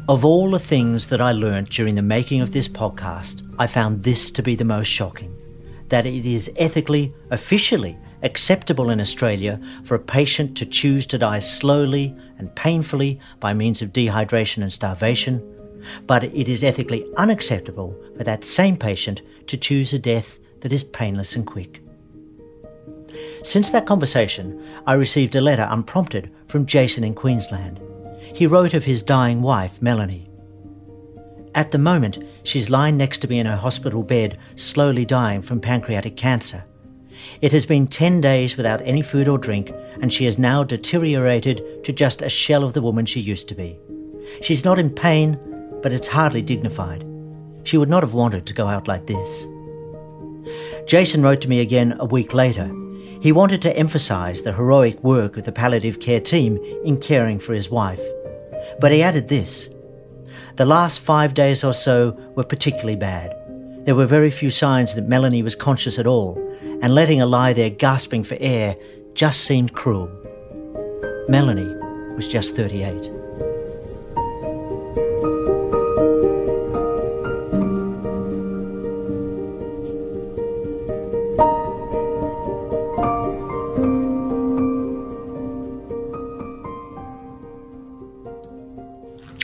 [0.09, 4.03] Of all the things that I learnt during the making of this podcast, I found
[4.03, 5.35] this to be the most shocking
[5.89, 11.39] that it is ethically, officially acceptable in Australia for a patient to choose to die
[11.39, 15.41] slowly and painfully by means of dehydration and starvation,
[16.05, 20.83] but it is ethically unacceptable for that same patient to choose a death that is
[20.83, 21.81] painless and quick.
[23.43, 27.79] Since that conversation, I received a letter unprompted from Jason in Queensland.
[28.33, 30.29] He wrote of his dying wife, Melanie.
[31.55, 35.61] At the moment, she's lying next to me in her hospital bed, slowly dying from
[35.61, 36.65] pancreatic cancer.
[37.41, 41.83] It has been 10 days without any food or drink, and she has now deteriorated
[41.83, 43.77] to just a shell of the woman she used to be.
[44.41, 45.39] She's not in pain,
[45.81, 47.05] but it's hardly dignified.
[47.63, 49.47] She would not have wanted to go out like this.
[50.85, 52.71] Jason wrote to me again a week later.
[53.21, 57.53] He wanted to emphasise the heroic work of the palliative care team in caring for
[57.53, 58.01] his wife.
[58.79, 59.69] But he added this
[60.55, 63.35] The last five days or so were particularly bad.
[63.85, 66.35] There were very few signs that Melanie was conscious at all,
[66.81, 68.77] and letting her lie there gasping for air
[69.13, 70.09] just seemed cruel.
[71.27, 71.75] Melanie
[72.15, 73.11] was just 38.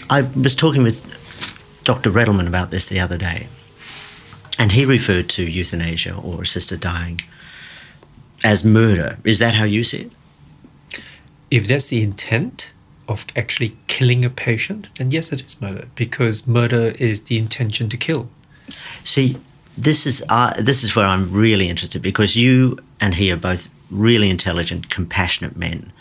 [0.09, 1.07] I was talking with
[1.85, 2.11] Dr.
[2.11, 3.47] Redelman about this the other day,
[4.59, 7.21] and he referred to euthanasia or assisted dying
[8.43, 9.17] as murder.
[9.23, 10.11] Is that how you see it?
[11.49, 12.71] If that's the intent
[13.07, 17.89] of actually killing a patient, then yes, it is murder because murder is the intention
[17.89, 18.29] to kill.
[19.03, 19.37] See,
[19.77, 23.69] this is uh, this is where I'm really interested because you and he are both
[23.89, 25.91] really intelligent, compassionate men.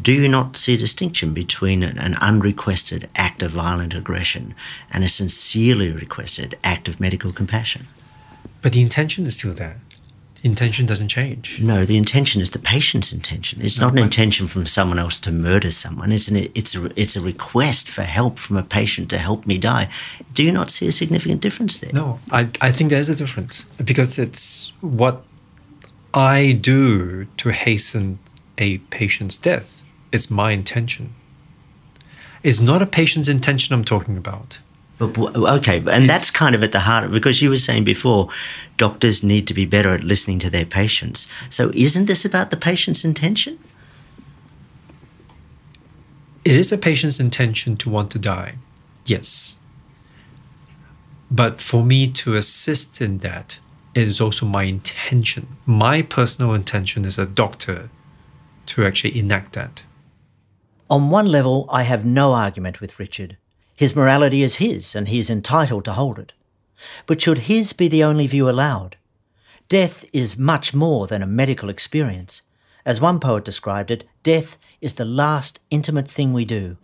[0.00, 4.54] Do you not see a distinction between an, unrequested act of violent aggression
[4.90, 7.86] and a sincerely requested act of medical compassion?
[8.62, 9.80] But the intention is still there.
[10.40, 11.60] The intention doesn't change.
[11.60, 13.62] No, the intention is the patient's intention.
[13.62, 16.10] It's No, not an intention from someone else to murder someone.
[16.10, 19.56] It's an it's a it's a request for help from a patient to help me
[19.56, 19.88] die.
[20.34, 21.92] Do you not see a significant difference there?
[21.92, 25.22] No, I, I think there's a difference because it's what
[26.12, 28.18] I do to hasten
[28.58, 29.81] a patient's death.
[30.12, 31.14] It's my intention.
[32.42, 34.58] It's not a patient's intention I'm talking about.
[34.98, 38.28] But, okay, and that's kind of at the heart of because you were saying before,
[38.76, 41.26] doctors need to be better at listening to their patients.
[41.48, 43.58] So isn't this about the patient's intention?
[46.44, 48.56] It is a patient's intention to want to die,
[49.06, 49.60] yes.
[51.30, 53.58] But for me to assist in that,
[53.94, 55.56] it is also my intention.
[55.66, 57.90] My personal intention as a doctor
[58.66, 59.82] to actually enact that.
[60.92, 63.38] On one level, I have no argument with Richard.
[63.74, 66.34] His morality is his, and he is entitled to hold it.
[67.06, 68.98] But should his be the only view allowed?
[69.70, 72.42] Death is much more than a medical experience.
[72.84, 76.76] As one poet described it, death is the last intimate thing we do.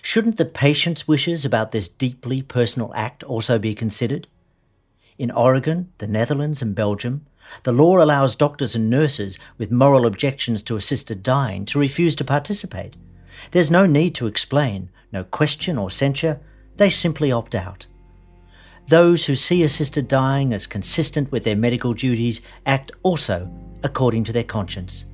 [0.00, 4.28] Shouldn't the patient's wishes about this deeply personal act also be considered?
[5.18, 7.26] In Oregon, the Netherlands, and Belgium,
[7.64, 12.24] the law allows doctors and nurses with moral objections to assisted dying to refuse to
[12.24, 12.94] participate.
[13.50, 16.40] There's no need to explain, no question or censure,
[16.76, 17.86] they simply opt out.
[18.88, 23.50] Those who see assisted dying as consistent with their medical duties act also
[23.82, 25.04] according to their conscience.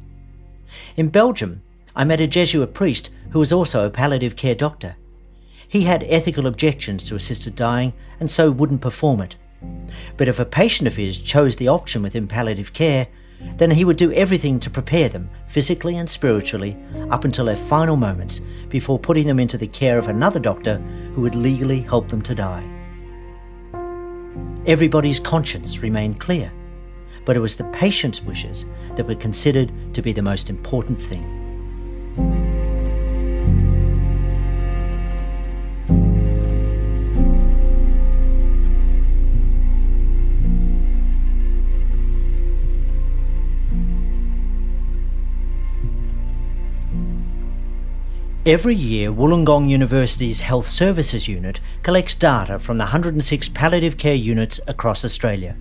[0.97, 1.63] In Belgium,
[1.95, 4.97] I met a Jesuit priest who was also a palliative care doctor.
[5.69, 9.37] He had ethical objections to assisted dying and so wouldn't perform it.
[10.17, 13.07] But if a patient of his chose the option within palliative care,
[13.57, 16.77] then he would do everything to prepare them, physically and spiritually,
[17.11, 20.79] up until their final moments before putting them into the care of another doctor
[21.15, 22.67] who would legally help them to die.
[24.67, 26.53] Everybody's conscience remained clear,
[27.25, 28.65] but it was the patient's wishes
[28.97, 32.50] that were considered to be the most important thing.
[48.47, 54.59] Every year, Wollongong University's Health Services Unit collects data from the 106 palliative care units
[54.67, 55.59] across Australia.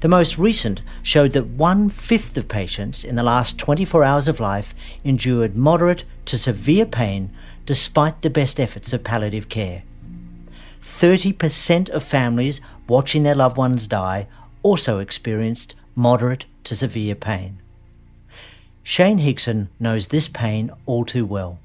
[0.00, 4.38] The most recent showed that one fifth of patients in the last 24 hours of
[4.38, 4.72] life
[5.02, 7.32] endured moderate to severe pain
[7.66, 9.82] despite the best efforts of palliative care.
[10.80, 14.28] 30% of families watching their loved ones die
[14.62, 17.60] also experienced moderate to severe pain.
[18.84, 21.58] Shayne Higson knows this pain all too well.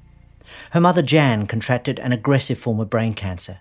[0.70, 3.60] Her mother Jan contracted an aggressive form of brain cancer.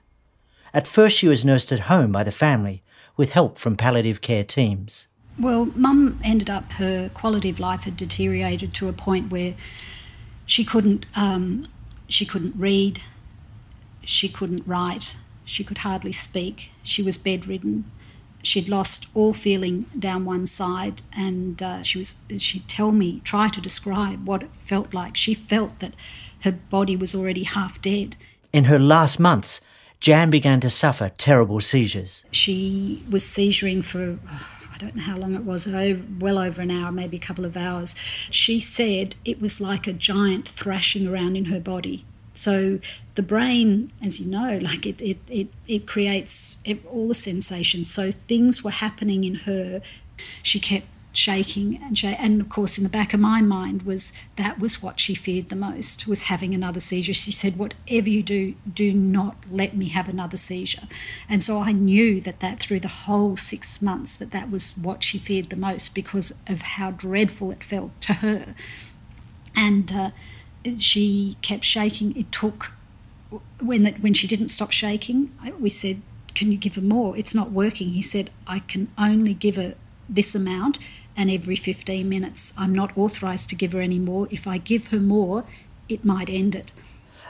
[0.74, 2.84] At first, she was nursed at home by the family
[3.16, 5.08] with help from palliative care teams.
[5.40, 9.56] Well, mum ended up, her quality of life had deteriorated to a point where
[10.46, 11.64] she couldn't, um,
[12.08, 13.02] she couldn't read,
[14.04, 17.90] she couldn't write, she could hardly speak, she was bedridden.
[18.44, 22.16] She'd lost all feeling down one side, and uh, she was.
[22.38, 25.16] She'd tell me, try to describe what it felt like.
[25.16, 25.96] She felt that
[26.46, 28.16] her body was already half dead.
[28.54, 29.60] In her last months,
[30.00, 32.24] Jan began to suffer terrible seizures.
[32.32, 36.72] She was seizuring for, oh, I don't know how long it was, well over an
[36.72, 37.96] hour, maybe a couple of hours.
[38.30, 42.06] She said it was like a giant thrashing around in her body.
[42.36, 42.80] So
[43.16, 46.60] the brain, as you know, like it, it, it, it creates
[46.92, 47.90] all the sensations.
[47.90, 49.82] So things were happening in her.
[50.44, 54.60] She kept shaking and and of course in the back of my mind was that
[54.60, 57.14] was what she feared the most was having another seizure.
[57.14, 60.88] She said whatever you do do not let me have another seizure.
[61.30, 65.04] And so i knew that that through the whole 6 months that that was what
[65.04, 68.56] she feared the most because of how dreadful it felt to her.
[69.56, 70.12] And uh,
[70.78, 72.16] she kept shaking.
[72.18, 72.74] It took
[73.62, 76.02] when that when she didn't stop shaking we said
[76.36, 77.18] can you give her more?
[77.18, 77.90] It's not working.
[77.90, 79.76] He said i can only give her
[80.08, 80.80] this amount
[81.16, 82.54] and every 15 minutes.
[82.58, 84.28] I'm not authorised to give her any more.
[84.32, 85.46] If I give her more,
[85.88, 86.72] it might end it.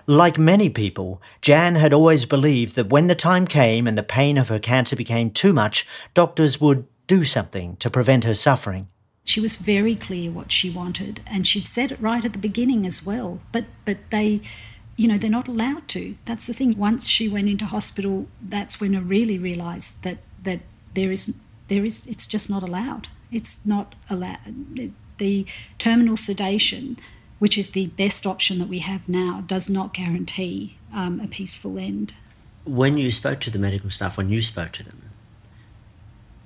[0.08, 4.38] Like many people, Jan had always believed that when the time came and the pain
[4.38, 8.88] of her cancer became too much, doctors would do something to prevent her suffering.
[9.24, 12.86] She was very clear what she wanted, and she'd said it right at the beginning
[12.86, 13.40] as well.
[13.52, 14.42] But but they
[14.96, 16.16] you know, they're not allowed to.
[16.26, 16.78] That's the thing.
[16.78, 20.62] Once she went into hospital, that's when I really realised that that
[20.94, 21.36] there is
[21.68, 23.10] there is it's just not allowed.
[23.32, 24.92] It's not allowed.
[25.18, 25.46] The
[25.78, 26.98] terminal sedation,
[27.40, 31.78] which is the best option that we have now, does not guarantee um, a peaceful
[31.78, 32.14] end.
[32.66, 35.02] When you spoke to the medical staff, when you spoke to them,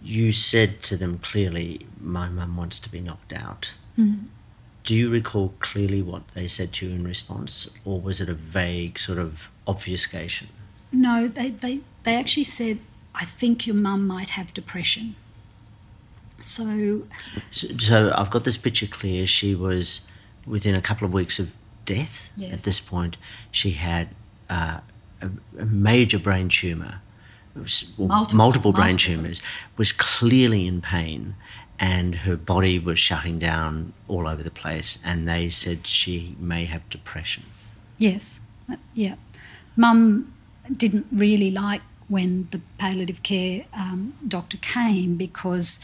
[0.02, 4.26] you said to them clearly, "My mum wants to be knocked out." Mm.
[4.84, 8.34] Do you recall clearly what they said to you in response, or was it a
[8.34, 10.48] vague sort of obfuscation?
[10.92, 12.80] No, they, they, they actually said,
[13.14, 15.16] I think your mum might have depression.
[16.42, 17.04] So,
[17.52, 19.26] so, so, I've got this picture clear.
[19.26, 20.02] She was
[20.46, 21.52] within a couple of weeks of
[21.86, 22.32] death.
[22.38, 22.54] Yes.
[22.54, 23.18] At this point,
[23.52, 24.16] she had
[24.50, 24.80] uh,
[25.22, 25.30] a,
[25.60, 27.02] a, major brain tumour,
[27.56, 29.16] was, well, multiple, multiple, brain multiple.
[29.16, 29.42] tumours,
[29.78, 31.36] was clearly in pain,
[31.80, 35.00] and her body was shutting down all over the place.
[35.04, 37.44] And they said she may have depression.
[37.98, 39.16] Yes, uh, yeah.
[39.76, 40.34] Mum
[40.76, 45.80] didn't really like when the palliative care um, doctor came because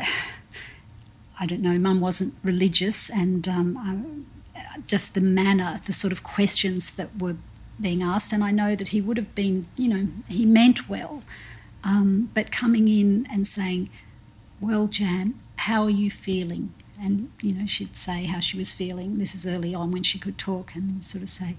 [1.40, 4.22] I don't know, mum wasn't religious and um, I,
[4.86, 7.36] just the manner, the sort of questions that were
[7.80, 8.32] being asked.
[8.32, 11.22] And I know that he would have been, you know, he meant well,
[11.84, 13.90] um, but coming in and saying,
[14.60, 16.72] Well, Jan, how are you feeling?
[17.00, 19.18] And, you know, she'd say how she was feeling.
[19.18, 21.56] This is early on when she could talk and sort of say,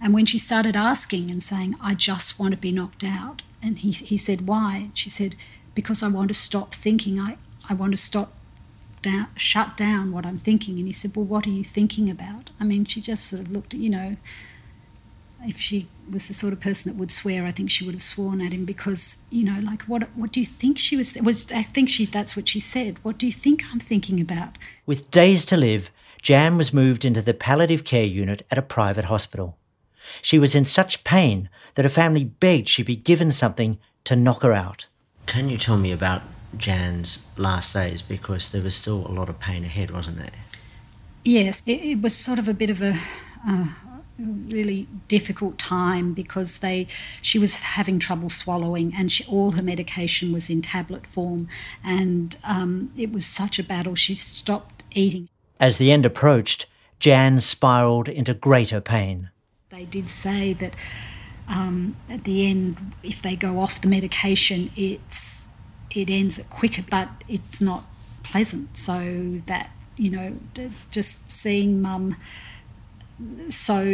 [0.00, 3.78] and when she started asking and saying, I just want to be knocked out, and
[3.78, 4.90] he, he said, Why?
[4.94, 5.36] She said,
[5.74, 7.20] Because I want to stop thinking.
[7.20, 7.36] I,
[7.68, 8.32] I want to stop
[9.02, 10.78] down, shut down what I'm thinking.
[10.78, 12.50] And he said, Well, what are you thinking about?
[12.60, 14.16] I mean, she just sort of looked at, you know,
[15.44, 18.02] if she was the sort of person that would swear, I think she would have
[18.02, 21.14] sworn at him because, you know, like, what what do you think she was?
[21.16, 22.98] was I think she that's what she said.
[23.02, 24.56] What do you think I'm thinking about?
[24.86, 25.90] With days to live,
[26.22, 29.58] Jan was moved into the palliative care unit at a private hospital.
[30.20, 34.42] She was in such pain that her family begged she be given something to knock
[34.42, 34.86] her out.
[35.26, 36.22] Can you tell me about
[36.56, 38.02] Jan's last days?
[38.02, 40.30] Because there was still a lot of pain ahead, wasn't there?
[41.24, 42.98] Yes, it, it was sort of a bit of a.
[43.46, 43.66] Uh,
[44.18, 46.86] really difficult time because they
[47.22, 51.48] she was having trouble swallowing and she, all her medication was in tablet form
[51.82, 55.28] and um, it was such a battle she stopped eating
[55.58, 56.66] as the end approached
[57.00, 59.30] jan spiraled into greater pain
[59.70, 60.76] they did say that
[61.48, 65.48] um, at the end, if they go off the medication, it's
[65.94, 67.84] it ends quicker, but it's not
[68.22, 68.76] pleasant.
[68.76, 70.36] So that you know,
[70.90, 72.16] just seeing mum,
[73.48, 73.84] so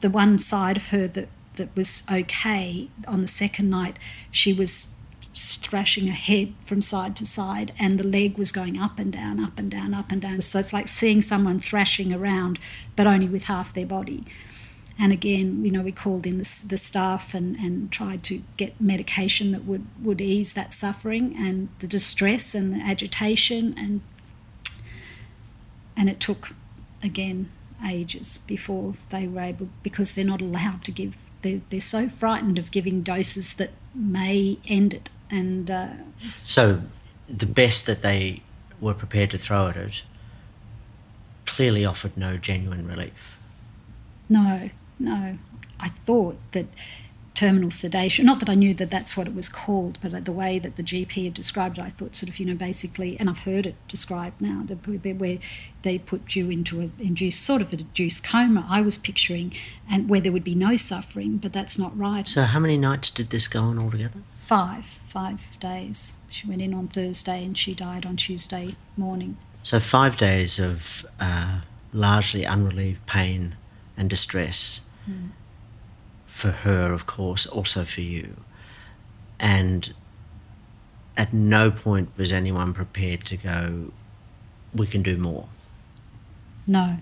[0.00, 3.98] the one side of her that that was okay on the second night,
[4.30, 4.88] she was
[5.34, 9.42] thrashing her head from side to side, and the leg was going up and down,
[9.42, 10.40] up and down, up and down.
[10.40, 12.58] So it's like seeing someone thrashing around,
[12.94, 14.24] but only with half their body.
[14.98, 18.80] And again, you know, we called in the, the staff and, and tried to get
[18.80, 23.74] medication that would, would ease that suffering and the distress and the agitation.
[23.76, 24.00] And,
[25.96, 26.54] and it took,
[27.02, 27.50] again,
[27.86, 32.58] ages before they were able, because they're not allowed to give, they're, they're so frightened
[32.58, 35.10] of giving doses that may end it.
[35.30, 35.88] And uh,
[36.34, 36.80] so
[37.28, 38.42] the best that they
[38.80, 40.02] were prepared to throw at it
[41.44, 43.36] clearly offered no genuine relief.
[44.28, 45.38] No, no.
[45.78, 46.66] I thought that
[47.36, 50.58] terminal sedation, not that I knew that that's what it was called, but the way
[50.58, 53.40] that the GP had described it, I thought sort of, you know, basically, and I've
[53.40, 55.38] heard it described now, where
[55.82, 59.52] they put you into a induced, sort of a induced coma, I was picturing,
[59.88, 62.26] and where there would be no suffering, but that's not right.
[62.26, 64.20] So how many nights did this go on altogether?
[64.40, 66.14] Five, five days.
[66.30, 69.36] She went in on Thursday and she died on Tuesday morning.
[69.62, 71.60] So five days of uh,
[71.92, 73.56] largely unrelieved pain
[73.96, 75.30] and distress mm.
[76.26, 78.36] for her, of course, also for you.
[79.38, 79.92] And
[81.16, 83.92] at no point was anyone prepared to go,
[84.74, 85.48] we can do more.
[86.66, 86.98] No.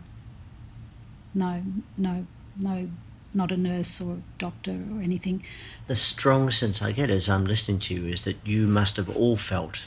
[1.34, 1.62] No,
[1.96, 2.26] no,
[2.60, 2.88] no,
[3.32, 5.42] not a nurse or a doctor or anything.
[5.88, 9.14] The strong sense I get as I'm listening to you is that you must have
[9.16, 9.84] all felt,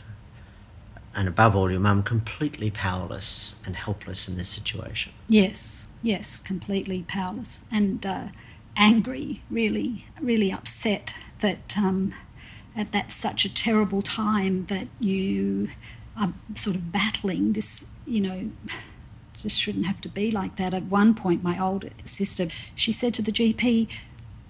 [1.17, 5.11] and above all, your mum, completely powerless and helpless in this situation.
[5.27, 8.27] Yes, yes, completely powerless and uh,
[8.77, 12.13] angry, really, really upset that um,
[12.75, 15.69] at that such a terrible time that you
[16.15, 18.51] are sort of battling this, you know.
[19.35, 20.73] Just shouldn't have to be like that.
[20.73, 23.87] At one point, my older sister, she said to the GP,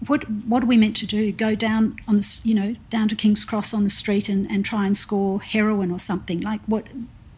[0.06, 1.32] what what are we meant to do?
[1.32, 4.64] Go down on the you know down to King's Cross on the street and, and
[4.64, 6.42] try and score heroin or something?
[6.42, 6.86] Like what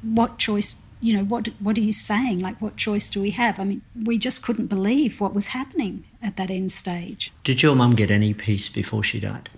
[0.01, 2.39] what choice you know, what what are you saying?
[2.39, 3.59] Like, what choice do we have?
[3.59, 7.31] I mean, we just couldn't believe what was happening at that end stage.
[7.43, 9.49] Did your mum get any peace before she died?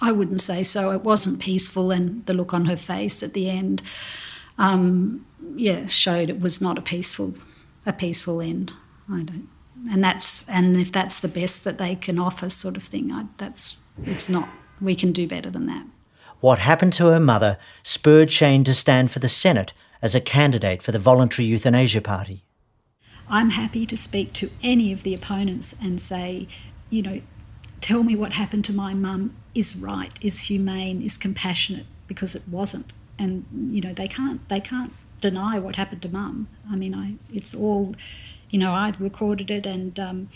[0.00, 0.90] I wouldn't say so.
[0.90, 3.82] It wasn't peaceful, and the look on her face at the end,
[4.58, 5.24] um,
[5.56, 7.34] yeah, showed it was not a peaceful,
[7.86, 8.72] a peaceful end.
[9.10, 9.48] I don't,
[9.90, 13.26] and that's and if that's the best that they can offer, sort of thing, I,
[13.36, 14.48] that's it's not.
[14.80, 15.86] We can do better than that.
[16.40, 20.82] What happened to her mother spurred Shayne to stand for the Senate as a candidate
[20.82, 22.44] for the Voluntary Euthanasia Party.
[23.28, 26.48] I'm happy to speak to any of the opponents and say,
[26.90, 27.22] you know,
[27.80, 32.42] tell me what happened to my mum is right, is humane, is compassionate, because it
[32.48, 32.92] wasn't.
[33.18, 36.48] And you know, they can't they can't deny what happened to mum.
[36.70, 37.94] I mean, I it's all,
[38.52, 39.98] you know, I'd recorded it and.
[39.98, 40.28] Um,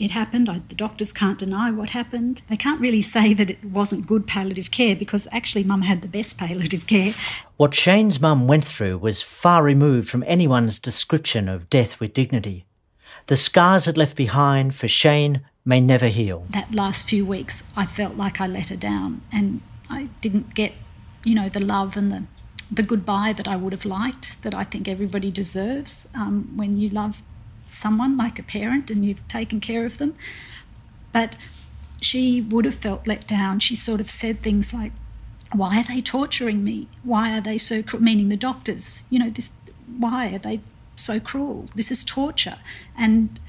[0.00, 0.48] it happened.
[0.48, 2.40] I, the doctors can't deny what happened.
[2.48, 6.08] They can't really say that it wasn't good palliative care because actually, mum had the
[6.08, 7.12] best palliative care.
[7.58, 12.64] What Shayne's mum went through was far removed from anyone's description of death with dignity.
[13.26, 16.46] The scars it left behind for Shayne may never heal.
[16.50, 20.72] That last few weeks, I felt like I let her down and I didn't get,
[21.24, 22.24] you know, the love and the,
[22.72, 26.88] the goodbye that I would have liked, that I think everybody deserves um, when you
[26.88, 27.22] love
[27.70, 30.14] someone like a parent and you've taken care of them.
[31.12, 31.36] But
[32.00, 33.58] she would have felt let down.
[33.58, 34.92] She sort of said things like,
[35.52, 36.88] Why are they torturing me?
[37.02, 38.02] Why are they so cruel?
[38.02, 39.50] Meaning the doctors, you know, this,
[39.98, 40.60] why are they
[40.96, 41.68] so cruel?
[41.74, 42.58] This is torture.
[42.96, 43.40] And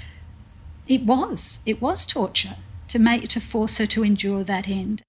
[0.87, 2.57] it was, it was torture
[2.87, 5.03] to make to force her to endure that end.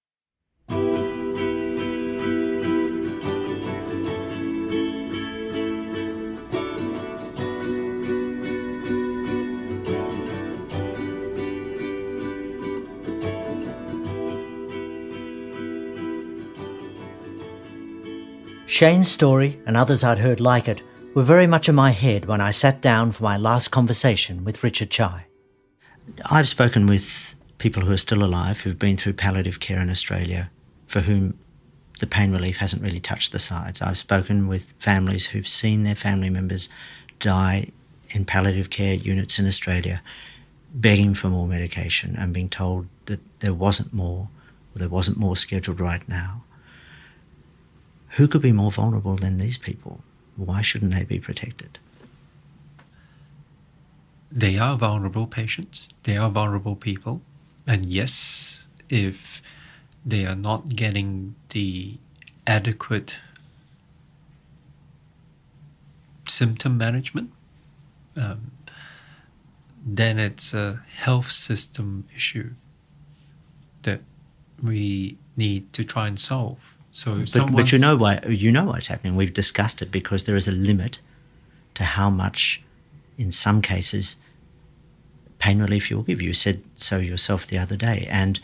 [18.73, 20.81] Shayne's story and others I'd heard like it
[21.13, 24.63] were very much in my head when I sat down for my last conversation with
[24.63, 25.25] Richard Chye.
[26.31, 30.49] I've spoken with people who are still alive who've been through palliative care in Australia
[30.87, 31.37] for whom
[31.99, 33.79] the pain relief hasn't really touched the sides.
[33.79, 36.67] I've spoken with families who've seen their family members
[37.19, 37.69] die
[38.09, 40.01] in palliative care units in Australia
[40.73, 44.29] begging for more medication and being told that there wasn't more
[44.73, 46.41] or there wasn't more scheduled right now.
[48.13, 50.03] Who could be more vulnerable than these people?
[50.35, 51.79] Why shouldn't they be protected?
[54.31, 57.21] They are vulnerable patients, they are vulnerable people.
[57.67, 59.41] And yes, if
[60.05, 61.97] they are not getting the
[62.45, 63.15] adequate
[66.27, 67.31] symptom management,
[68.15, 68.51] um,
[69.85, 72.51] then it's a health system issue
[73.83, 74.01] that
[74.61, 76.72] we need to try and solve.
[76.95, 79.15] So, but, but you know why you know what's happening.
[79.15, 80.99] We've discussed it because there is a limit
[81.73, 82.61] to how much,
[83.17, 84.17] in some cases,
[85.39, 86.21] pain relief you'll give.
[86.21, 88.39] You said so yourself the other day, and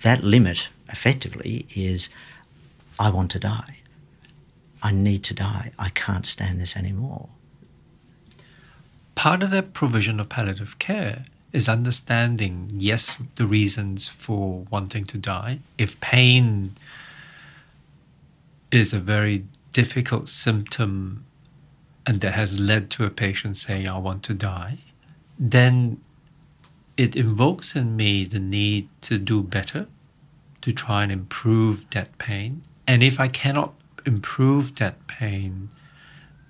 [0.00, 2.08] that limit effectively is,
[2.98, 3.76] I want to die.
[4.82, 5.72] I need to die.
[5.78, 7.28] I can't stand this anymore.
[9.14, 15.18] Part of the provision of palliative care is understanding, yes, the reasons for wanting to
[15.18, 15.58] die.
[15.76, 16.72] If pain
[18.70, 21.24] is a very difficult symptom
[22.06, 24.78] and that has led to a patient saying, I want to die,
[25.38, 26.00] then
[26.96, 29.86] it invokes in me the need to do better,
[30.60, 32.62] to try and improve that pain.
[32.86, 35.70] And if I cannot improve that pain,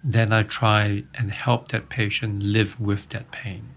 [0.03, 3.68] then I try and help that patient live with that pain.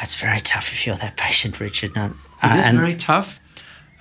[0.00, 1.94] That's very tough if you're that patient, Richard.
[1.94, 3.38] No, it is uh, very tough.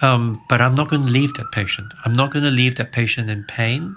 [0.01, 1.93] Um, but I'm not going to leave that patient.
[2.05, 3.95] I'm not going to leave that patient in pain.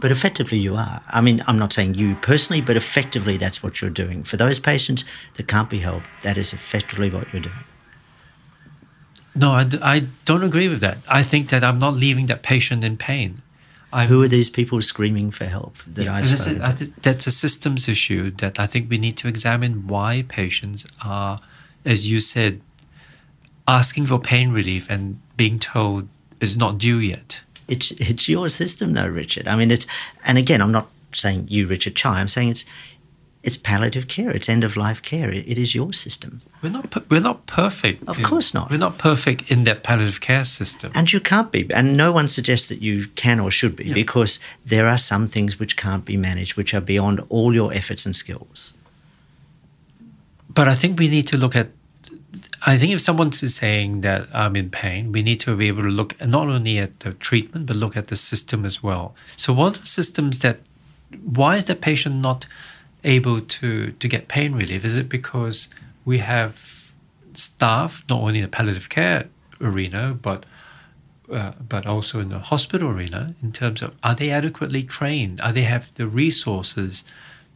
[0.00, 1.02] But effectively, you are.
[1.08, 4.22] I mean, I'm not saying you personally, but effectively, that's what you're doing.
[4.22, 7.64] For those patients that can't be helped, that is effectively what you're doing.
[9.34, 10.98] No, I, I don't agree with that.
[11.08, 13.42] I think that I'm not leaving that patient in pain.
[13.92, 17.88] I'm, Who are these people screaming for help that yeah, I've spoken That's a systems
[17.88, 21.38] issue that I think we need to examine why patients are,
[21.84, 22.60] as you said,
[23.68, 26.08] asking for pain relief and being told
[26.40, 27.40] it's not due yet.
[27.68, 29.46] It's it's your system though, Richard.
[29.46, 29.86] I mean, it's
[30.24, 32.18] and again, I'm not saying you, Richard Chye.
[32.18, 32.64] I'm saying it's
[33.42, 34.30] it's palliative care.
[34.30, 35.30] It's end of life care.
[35.30, 36.40] it, it is your system.
[36.62, 38.08] We're not we're not perfect.
[38.08, 38.70] Of in, course not.
[38.70, 40.90] We're not perfect in that palliative care system.
[40.94, 41.68] And you can't be.
[41.74, 43.94] And no one suggests that you can or should be yeah.
[43.94, 48.06] because there are some things which can't be managed, which are beyond all your efforts
[48.06, 48.74] and skills.
[50.48, 51.68] But I think we need to look at
[52.62, 55.82] I think if someone is saying that I'm in pain, we need to be able
[55.82, 59.14] to look not only at the treatment, but look at the system as well.
[59.36, 60.58] So, what are the systems that,
[61.22, 62.46] why is the patient not
[63.04, 64.84] able to, to get pain relief?
[64.84, 65.68] Is it because
[66.04, 66.92] we have
[67.34, 69.28] staff, not only in the palliative care
[69.60, 70.44] arena, but
[71.30, 75.40] uh, but also in the hospital arena, in terms of are they adequately trained?
[75.42, 77.04] Are they have the resources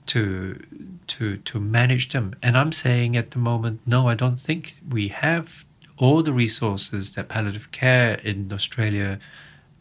[0.07, 0.59] to
[1.07, 2.35] to to manage them.
[2.43, 5.65] And I'm saying at the moment, no, I don't think we have
[5.99, 9.19] all the resources that palliative care in Australia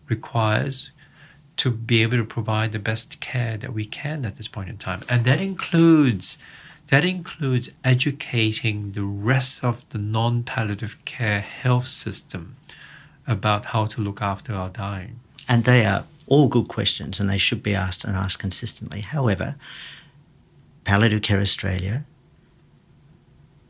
[0.07, 0.91] requires
[1.57, 4.77] to be able to provide the best care that we can at this point in
[4.77, 5.01] time.
[5.09, 6.37] And that includes
[6.87, 12.57] that includes educating the rest of the non-palliative care health system
[13.25, 15.19] about how to look after our dying.
[15.47, 19.01] And they are all good questions and they should be asked and asked consistently.
[19.01, 19.55] However,
[20.83, 22.05] Palliative Care Australia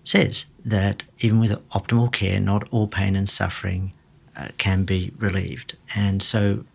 [0.03, 3.93] says that even with optimal care, not all pain and suffering
[4.36, 5.76] uh, can be relieved.
[5.95, 6.66] And so,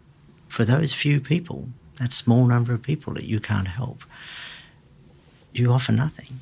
[0.49, 4.03] for those few people, that small number of people that you can't help,
[5.53, 6.41] you offer nothing.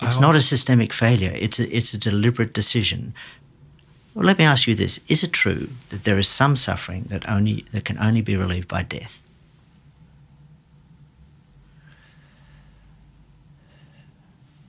[0.00, 3.14] It's not a systemic failure, it's a, it's a deliberate decision.
[4.14, 7.28] Well, let me ask you this Is it true that there is some suffering that,
[7.28, 9.22] only, that can only be relieved by death?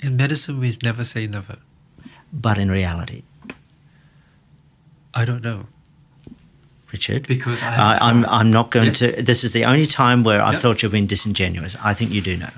[0.03, 1.57] In medicine, we never say never.
[2.31, 3.23] But in reality?
[5.13, 5.67] I don't know.
[6.91, 7.25] Richard?
[7.27, 8.99] Because I uh, I'm, I'm not going Yes.
[8.99, 9.21] to.
[9.23, 10.61] This is the only time where I Yep.
[10.61, 11.77] thought you've been disingenuous.
[11.81, 12.49] I think you do know.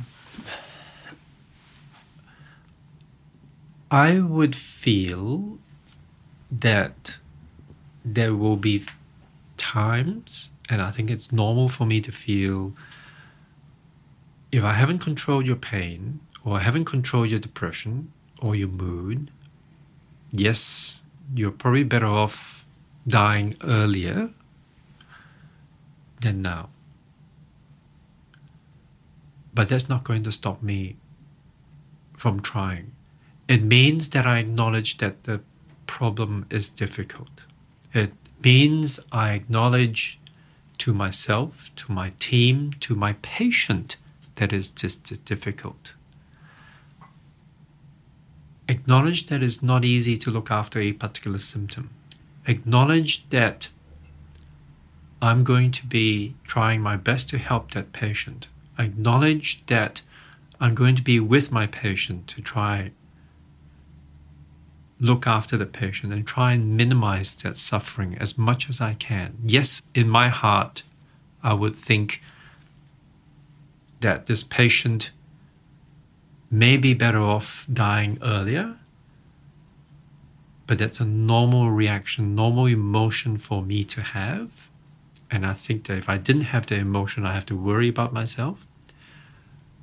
[3.92, 5.60] I would feel
[6.52, 7.18] that
[8.04, 8.84] there will be
[9.58, 12.74] times, and I think it's normal for me to feel
[14.52, 19.32] if I haven't controlled your pain, or haven't controlled your depression, or your mood,
[20.32, 22.66] yes, you're probably better off
[23.08, 24.30] dying earlier
[26.22, 26.70] than now.
[29.54, 30.98] But that's not going to stop me
[32.16, 32.92] from trying.
[33.48, 35.42] It means that I acknowledge that the
[35.88, 37.44] problem is difficult.
[37.94, 38.12] It
[38.44, 40.20] means I acknowledge
[40.80, 43.98] to myself, to my team, to my patient
[44.36, 45.94] that is just difficult.
[48.86, 51.90] Acknowledge that it's not easy to look after a particular symptom.
[52.46, 53.70] Acknowledge that
[55.24, 58.48] I'm going to be trying my best to help that patient.
[58.78, 60.04] Acknowledge that
[60.60, 62.92] I'm going to be with my patient to try
[65.00, 69.36] look after the patient and try and minimize that suffering as much as I can.
[69.44, 70.84] Yes, in my heart,
[71.42, 72.22] I would think
[74.02, 75.10] that this patient
[76.60, 78.78] may be better off dying earlier,
[80.68, 84.70] but that's a normal reaction, normal emotion for me to have.
[85.32, 88.14] And I think that if I didn't have the emotion, I have to worry about
[88.14, 88.66] myself.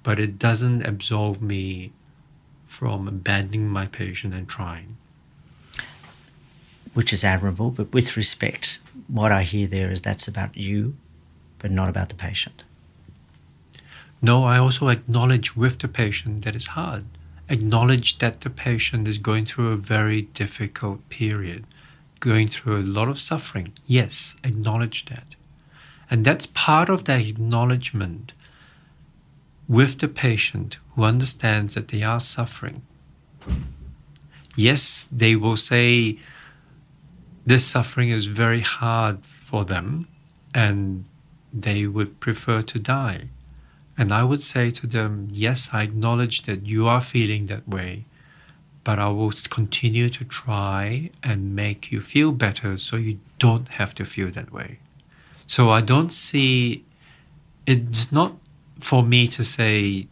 [0.03, 1.93] But it doesn't absolve me
[2.67, 4.97] from abandoning my patient and trying.
[6.95, 7.71] which is admirable.
[7.71, 10.97] But with respect, what I hear there is that's about you,
[11.59, 12.65] but not about the patient.
[14.25, 17.05] No, I also acknowledge with the patient that it's hard.
[17.49, 21.67] Acknowledge that the patient is going through a very difficult period,
[22.21, 23.73] going through a lot of suffering.
[23.85, 25.35] Yes, acknowledge that.
[26.09, 28.33] And that's part of that acknowledgement
[29.67, 32.83] with the patient who understands that they are suffering.
[34.55, 36.19] Yes, they will say
[37.45, 40.07] this suffering is very hard for them
[40.55, 41.07] and
[41.53, 43.29] they would prefer to die.
[43.97, 48.05] And I would say to them, Yes, I acknowledge that you are feeling that way,
[48.85, 53.95] but I will continue to try and make you feel better so you don't have
[53.97, 54.79] to feel that way.
[55.47, 56.85] So I don't see
[57.67, 58.37] it's not
[58.81, 60.09] for me to say,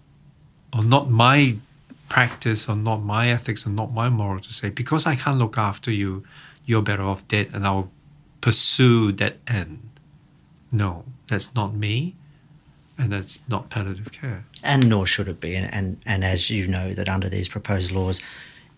[0.73, 1.57] or not my
[2.09, 5.59] practice, or not my ethics, or not my moral to say, because I can't look
[5.59, 6.25] after you,
[6.65, 7.91] you're better off dead, and I'll
[8.41, 9.89] pursue that end.
[10.71, 12.17] No, that's not me,
[13.01, 14.45] and that's not palliative care.
[14.63, 15.55] And nor should it be.
[15.55, 18.21] And, and, and as you know, that under these proposed laws,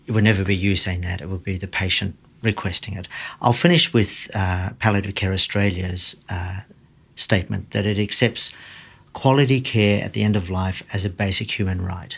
[0.07, 3.07] it would never be you saying that, it would be the patient requesting it.
[3.41, 6.61] I'll finish with uh, Palliative Care Australia's uh,
[7.15, 8.53] statement that it accepts
[9.11, 12.17] quality care at the end of life as a basic human right.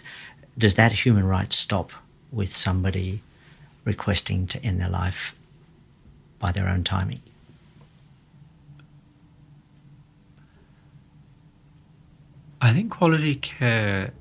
[0.58, 1.92] Does that human right stop
[2.32, 3.22] with somebody
[3.84, 5.36] requesting to end their life
[6.40, 7.22] by their own timing?
[12.62, 14.12] I think quality care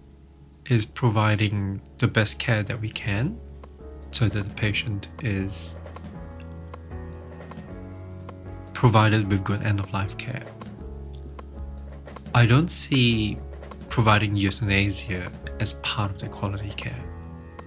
[0.67, 3.39] is providing the best care that we can
[4.11, 5.77] so that the patient is
[8.73, 10.43] provided with good end of life care.
[12.35, 13.39] I don't see
[13.89, 15.31] providing euthanasia
[15.61, 17.05] as part of the quality care.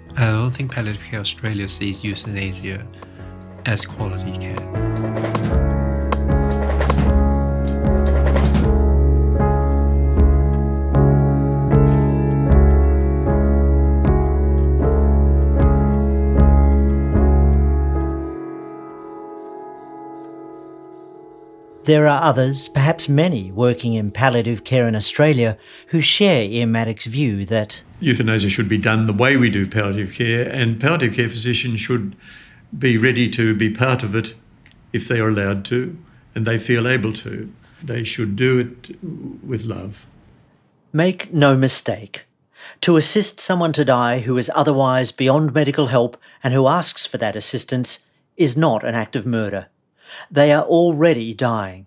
[0.10, 2.86] And I don't think Palliative Care Australia sees euthanasia
[3.66, 5.67] as quality care.
[21.88, 25.58] There are others, perhaps many, working in palliative care in Australia
[25.88, 30.12] who share Ian Maddocks' view that euthanasia should be done the way we do palliative
[30.12, 32.14] care, and palliative care physicians should
[32.78, 34.36] be ready to be part of it
[34.92, 35.98] if they are allowed to
[36.36, 37.50] and they feel able to.
[37.82, 40.06] They should do it with love.
[40.92, 42.26] Make no mistake.
[42.82, 47.18] To assist someone to die who is otherwise beyond medical help and who asks for
[47.20, 48.00] that assistance
[48.36, 49.68] is not an act of murder.
[50.32, 51.86] They are already dying.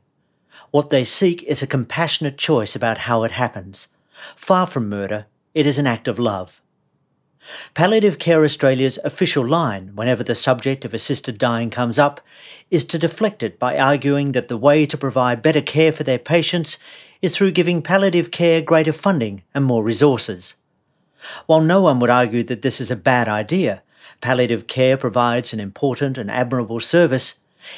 [0.71, 3.89] What they seek is a compassionate choice about how it happens.
[4.37, 6.61] Far from murder, it is an act of love.
[7.75, 12.21] Palliative Care Australia's official line, whenever the subject of assisted dying comes up,
[12.71, 16.19] is to deflect it by arguing that the way to provide better care for their
[16.19, 16.79] patients
[17.23, 20.55] is through giving palliative care greater funding and more resources.
[21.47, 23.83] While no one would argue that this is a bad idea,
[24.21, 27.35] palliative care provides an important and admirable service,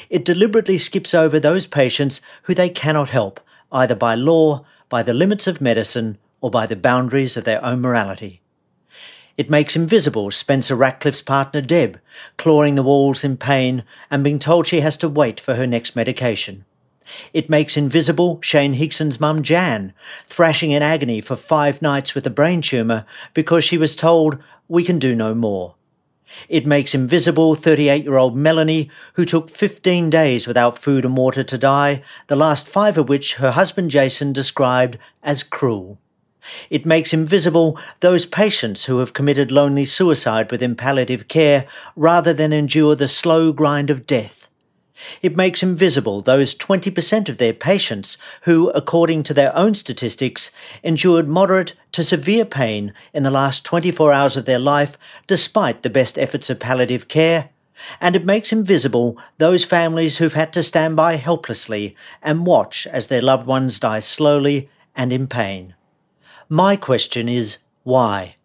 [0.09, 3.39] it deliberately skips over those patients who they cannot help,
[3.71, 7.81] either by law, by the limits of medicine, or by the boundaries of their own
[7.81, 8.41] morality.
[9.37, 11.99] It makes invisible Spencer Ratcliffe's partner Deb,
[12.37, 15.95] clawing the walls in pain and being told she has to wait for her next
[15.95, 16.65] medication.
[17.33, 19.93] It makes invisible Shayne Higson's mum Jan,
[20.27, 24.37] thrashing in agony for five nights with a brain tumour because she was told,
[24.67, 25.75] we can do no more.
[26.49, 31.43] It makes invisible 38 year old Melanie, who took 15 days without food and water
[31.43, 35.99] to die, the last five of which her husband Jason described as cruel.
[36.69, 42.51] It makes invisible those patients who have committed lonely suicide within palliative care rather than
[42.51, 44.42] endure the slow grind of death.
[45.21, 50.51] It makes invisible those 20% of their patients who, according to their own statistics,
[50.83, 54.97] endured moderate to severe pain in the last 24 hours of their life
[55.27, 57.49] despite the best efforts of palliative care.
[57.99, 63.07] And it makes invisible those families who've had to stand by helplessly and watch as
[63.07, 65.75] their loved ones die slowly and in pain.
[66.49, 68.35] My question is why?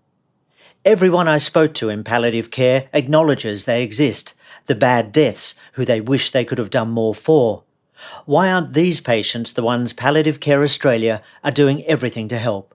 [0.85, 4.35] Everyone I spoke to in palliative care acknowledges they exist
[4.69, 7.65] the bad deaths who they wish they could have done more for.
[8.25, 12.75] Why aren't these patients the ones Palliative Care Australia are doing everything to help?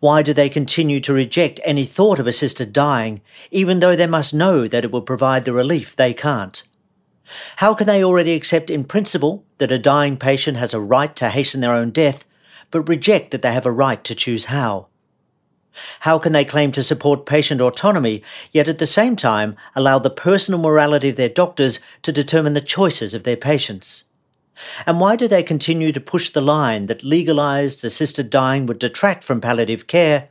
[0.00, 4.34] Why do they continue to reject any thought of assisted dying, even though they must
[4.34, 6.62] know that it will provide the relief they can't?
[7.56, 11.30] How can they already accept in principle that a dying patient has a right to
[11.30, 12.24] hasten their own death,
[12.70, 14.88] but reject that they have a right to choose how?
[16.00, 18.22] How can they claim to support patient autonomy,
[18.52, 22.60] yet at the same time allow the personal morality of their doctors to determine the
[22.60, 24.04] choices of their patients?
[24.86, 29.22] And why do they continue to push the line that legalised assisted dying would detract
[29.22, 30.28] from palliative care,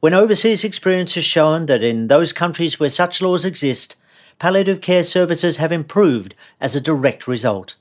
[0.00, 3.96] when overseas experience has shown that in those countries where such laws exist,
[4.38, 7.76] palliative care services have improved as a direct result?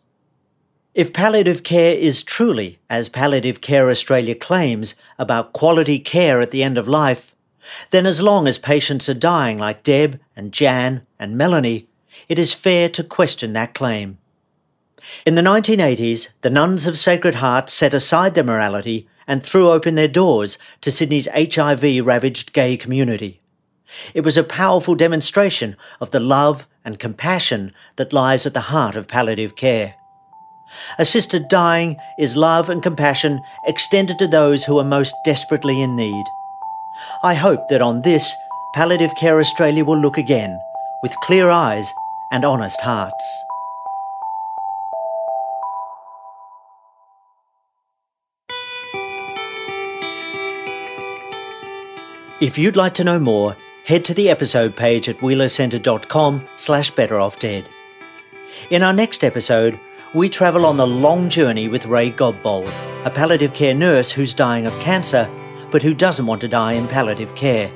[0.96, 6.64] If palliative care is truly, as Palliative Care Australia claims, about quality care at the
[6.64, 7.36] end of life,
[7.91, 11.89] then as long as patients are dying like Deb and Jan and Melanie,
[12.30, 14.20] it is fair to question that claim.
[15.26, 19.96] In the 1980s, the nuns of Sacred Heart set aside their morality and threw open
[19.96, 23.41] their doors to Sydney's HIV ravaged gay community.
[24.14, 28.96] It was a powerful demonstration of the love and compassion that lies at the heart
[28.96, 29.96] of palliative care.
[30.98, 36.26] Assisted dying is love and compassion extended to those who are most desperately in need.
[37.24, 38.34] I hope that on this,
[38.74, 40.60] Palliative Care Australia will look again
[41.04, 41.94] with clear eyes
[42.32, 43.24] and honest hearts.
[52.42, 53.56] If you'd like to know more,
[53.86, 57.66] head to the episode page at wheelercentre.com slash betteroffdead.
[58.70, 59.80] In our next episode,
[60.16, 62.70] we travel on the long journey with Ray Godbold,
[63.03, 65.30] a palliative care nurse who's dying of cancer,
[65.72, 67.70] but who doesn't want to die in palliative care.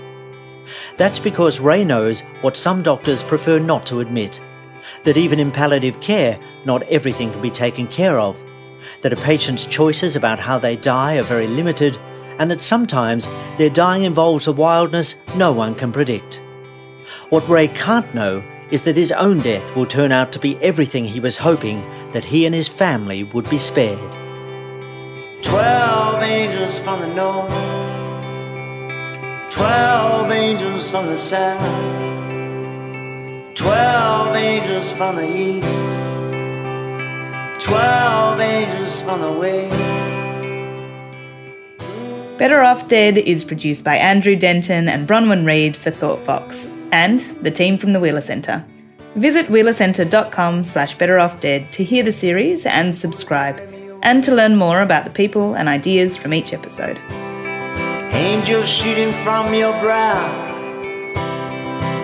[0.96, 4.40] That's because Ray knows what some doctors prefer not to admit
[5.04, 8.42] that even in palliative care, not everything can be taken care of,
[9.02, 11.98] that a patient's choices about how they die are very limited,
[12.38, 13.28] and that sometimes
[13.58, 16.40] their dying involves a wildness no one can predict.
[17.32, 21.04] What Ray can't know is that his own death will turn out to be everything
[21.04, 21.84] he was hoping
[22.14, 24.00] that he and his family would be spared.
[25.42, 27.50] Twelve angels from the north,
[29.50, 31.62] twelve angels from the south,
[33.56, 35.86] twelve angels from the east,
[37.66, 39.78] twelve angels from the west.
[42.38, 47.20] Better Off Dead is produced by Andrew Denton and Bronwyn Reid for Thought Fox and
[47.42, 48.64] the team from the Wheeler Centre.
[49.20, 53.60] Visit wheelercentre.com slash betteroffdead to hear the series and subscribe,
[54.02, 56.98] and to learn more about the people and ideas from each episode.
[58.14, 60.24] Angels shooting from your brow,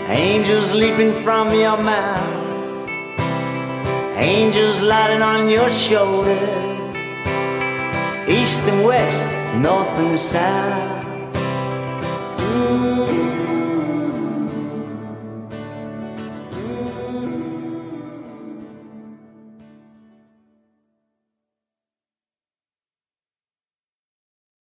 [0.09, 2.89] angels leaping from your mouth,
[4.18, 6.38] angels lighting on your shoulders,
[8.28, 9.26] east and west,
[9.61, 11.38] north and south.
[12.41, 13.45] Ooh.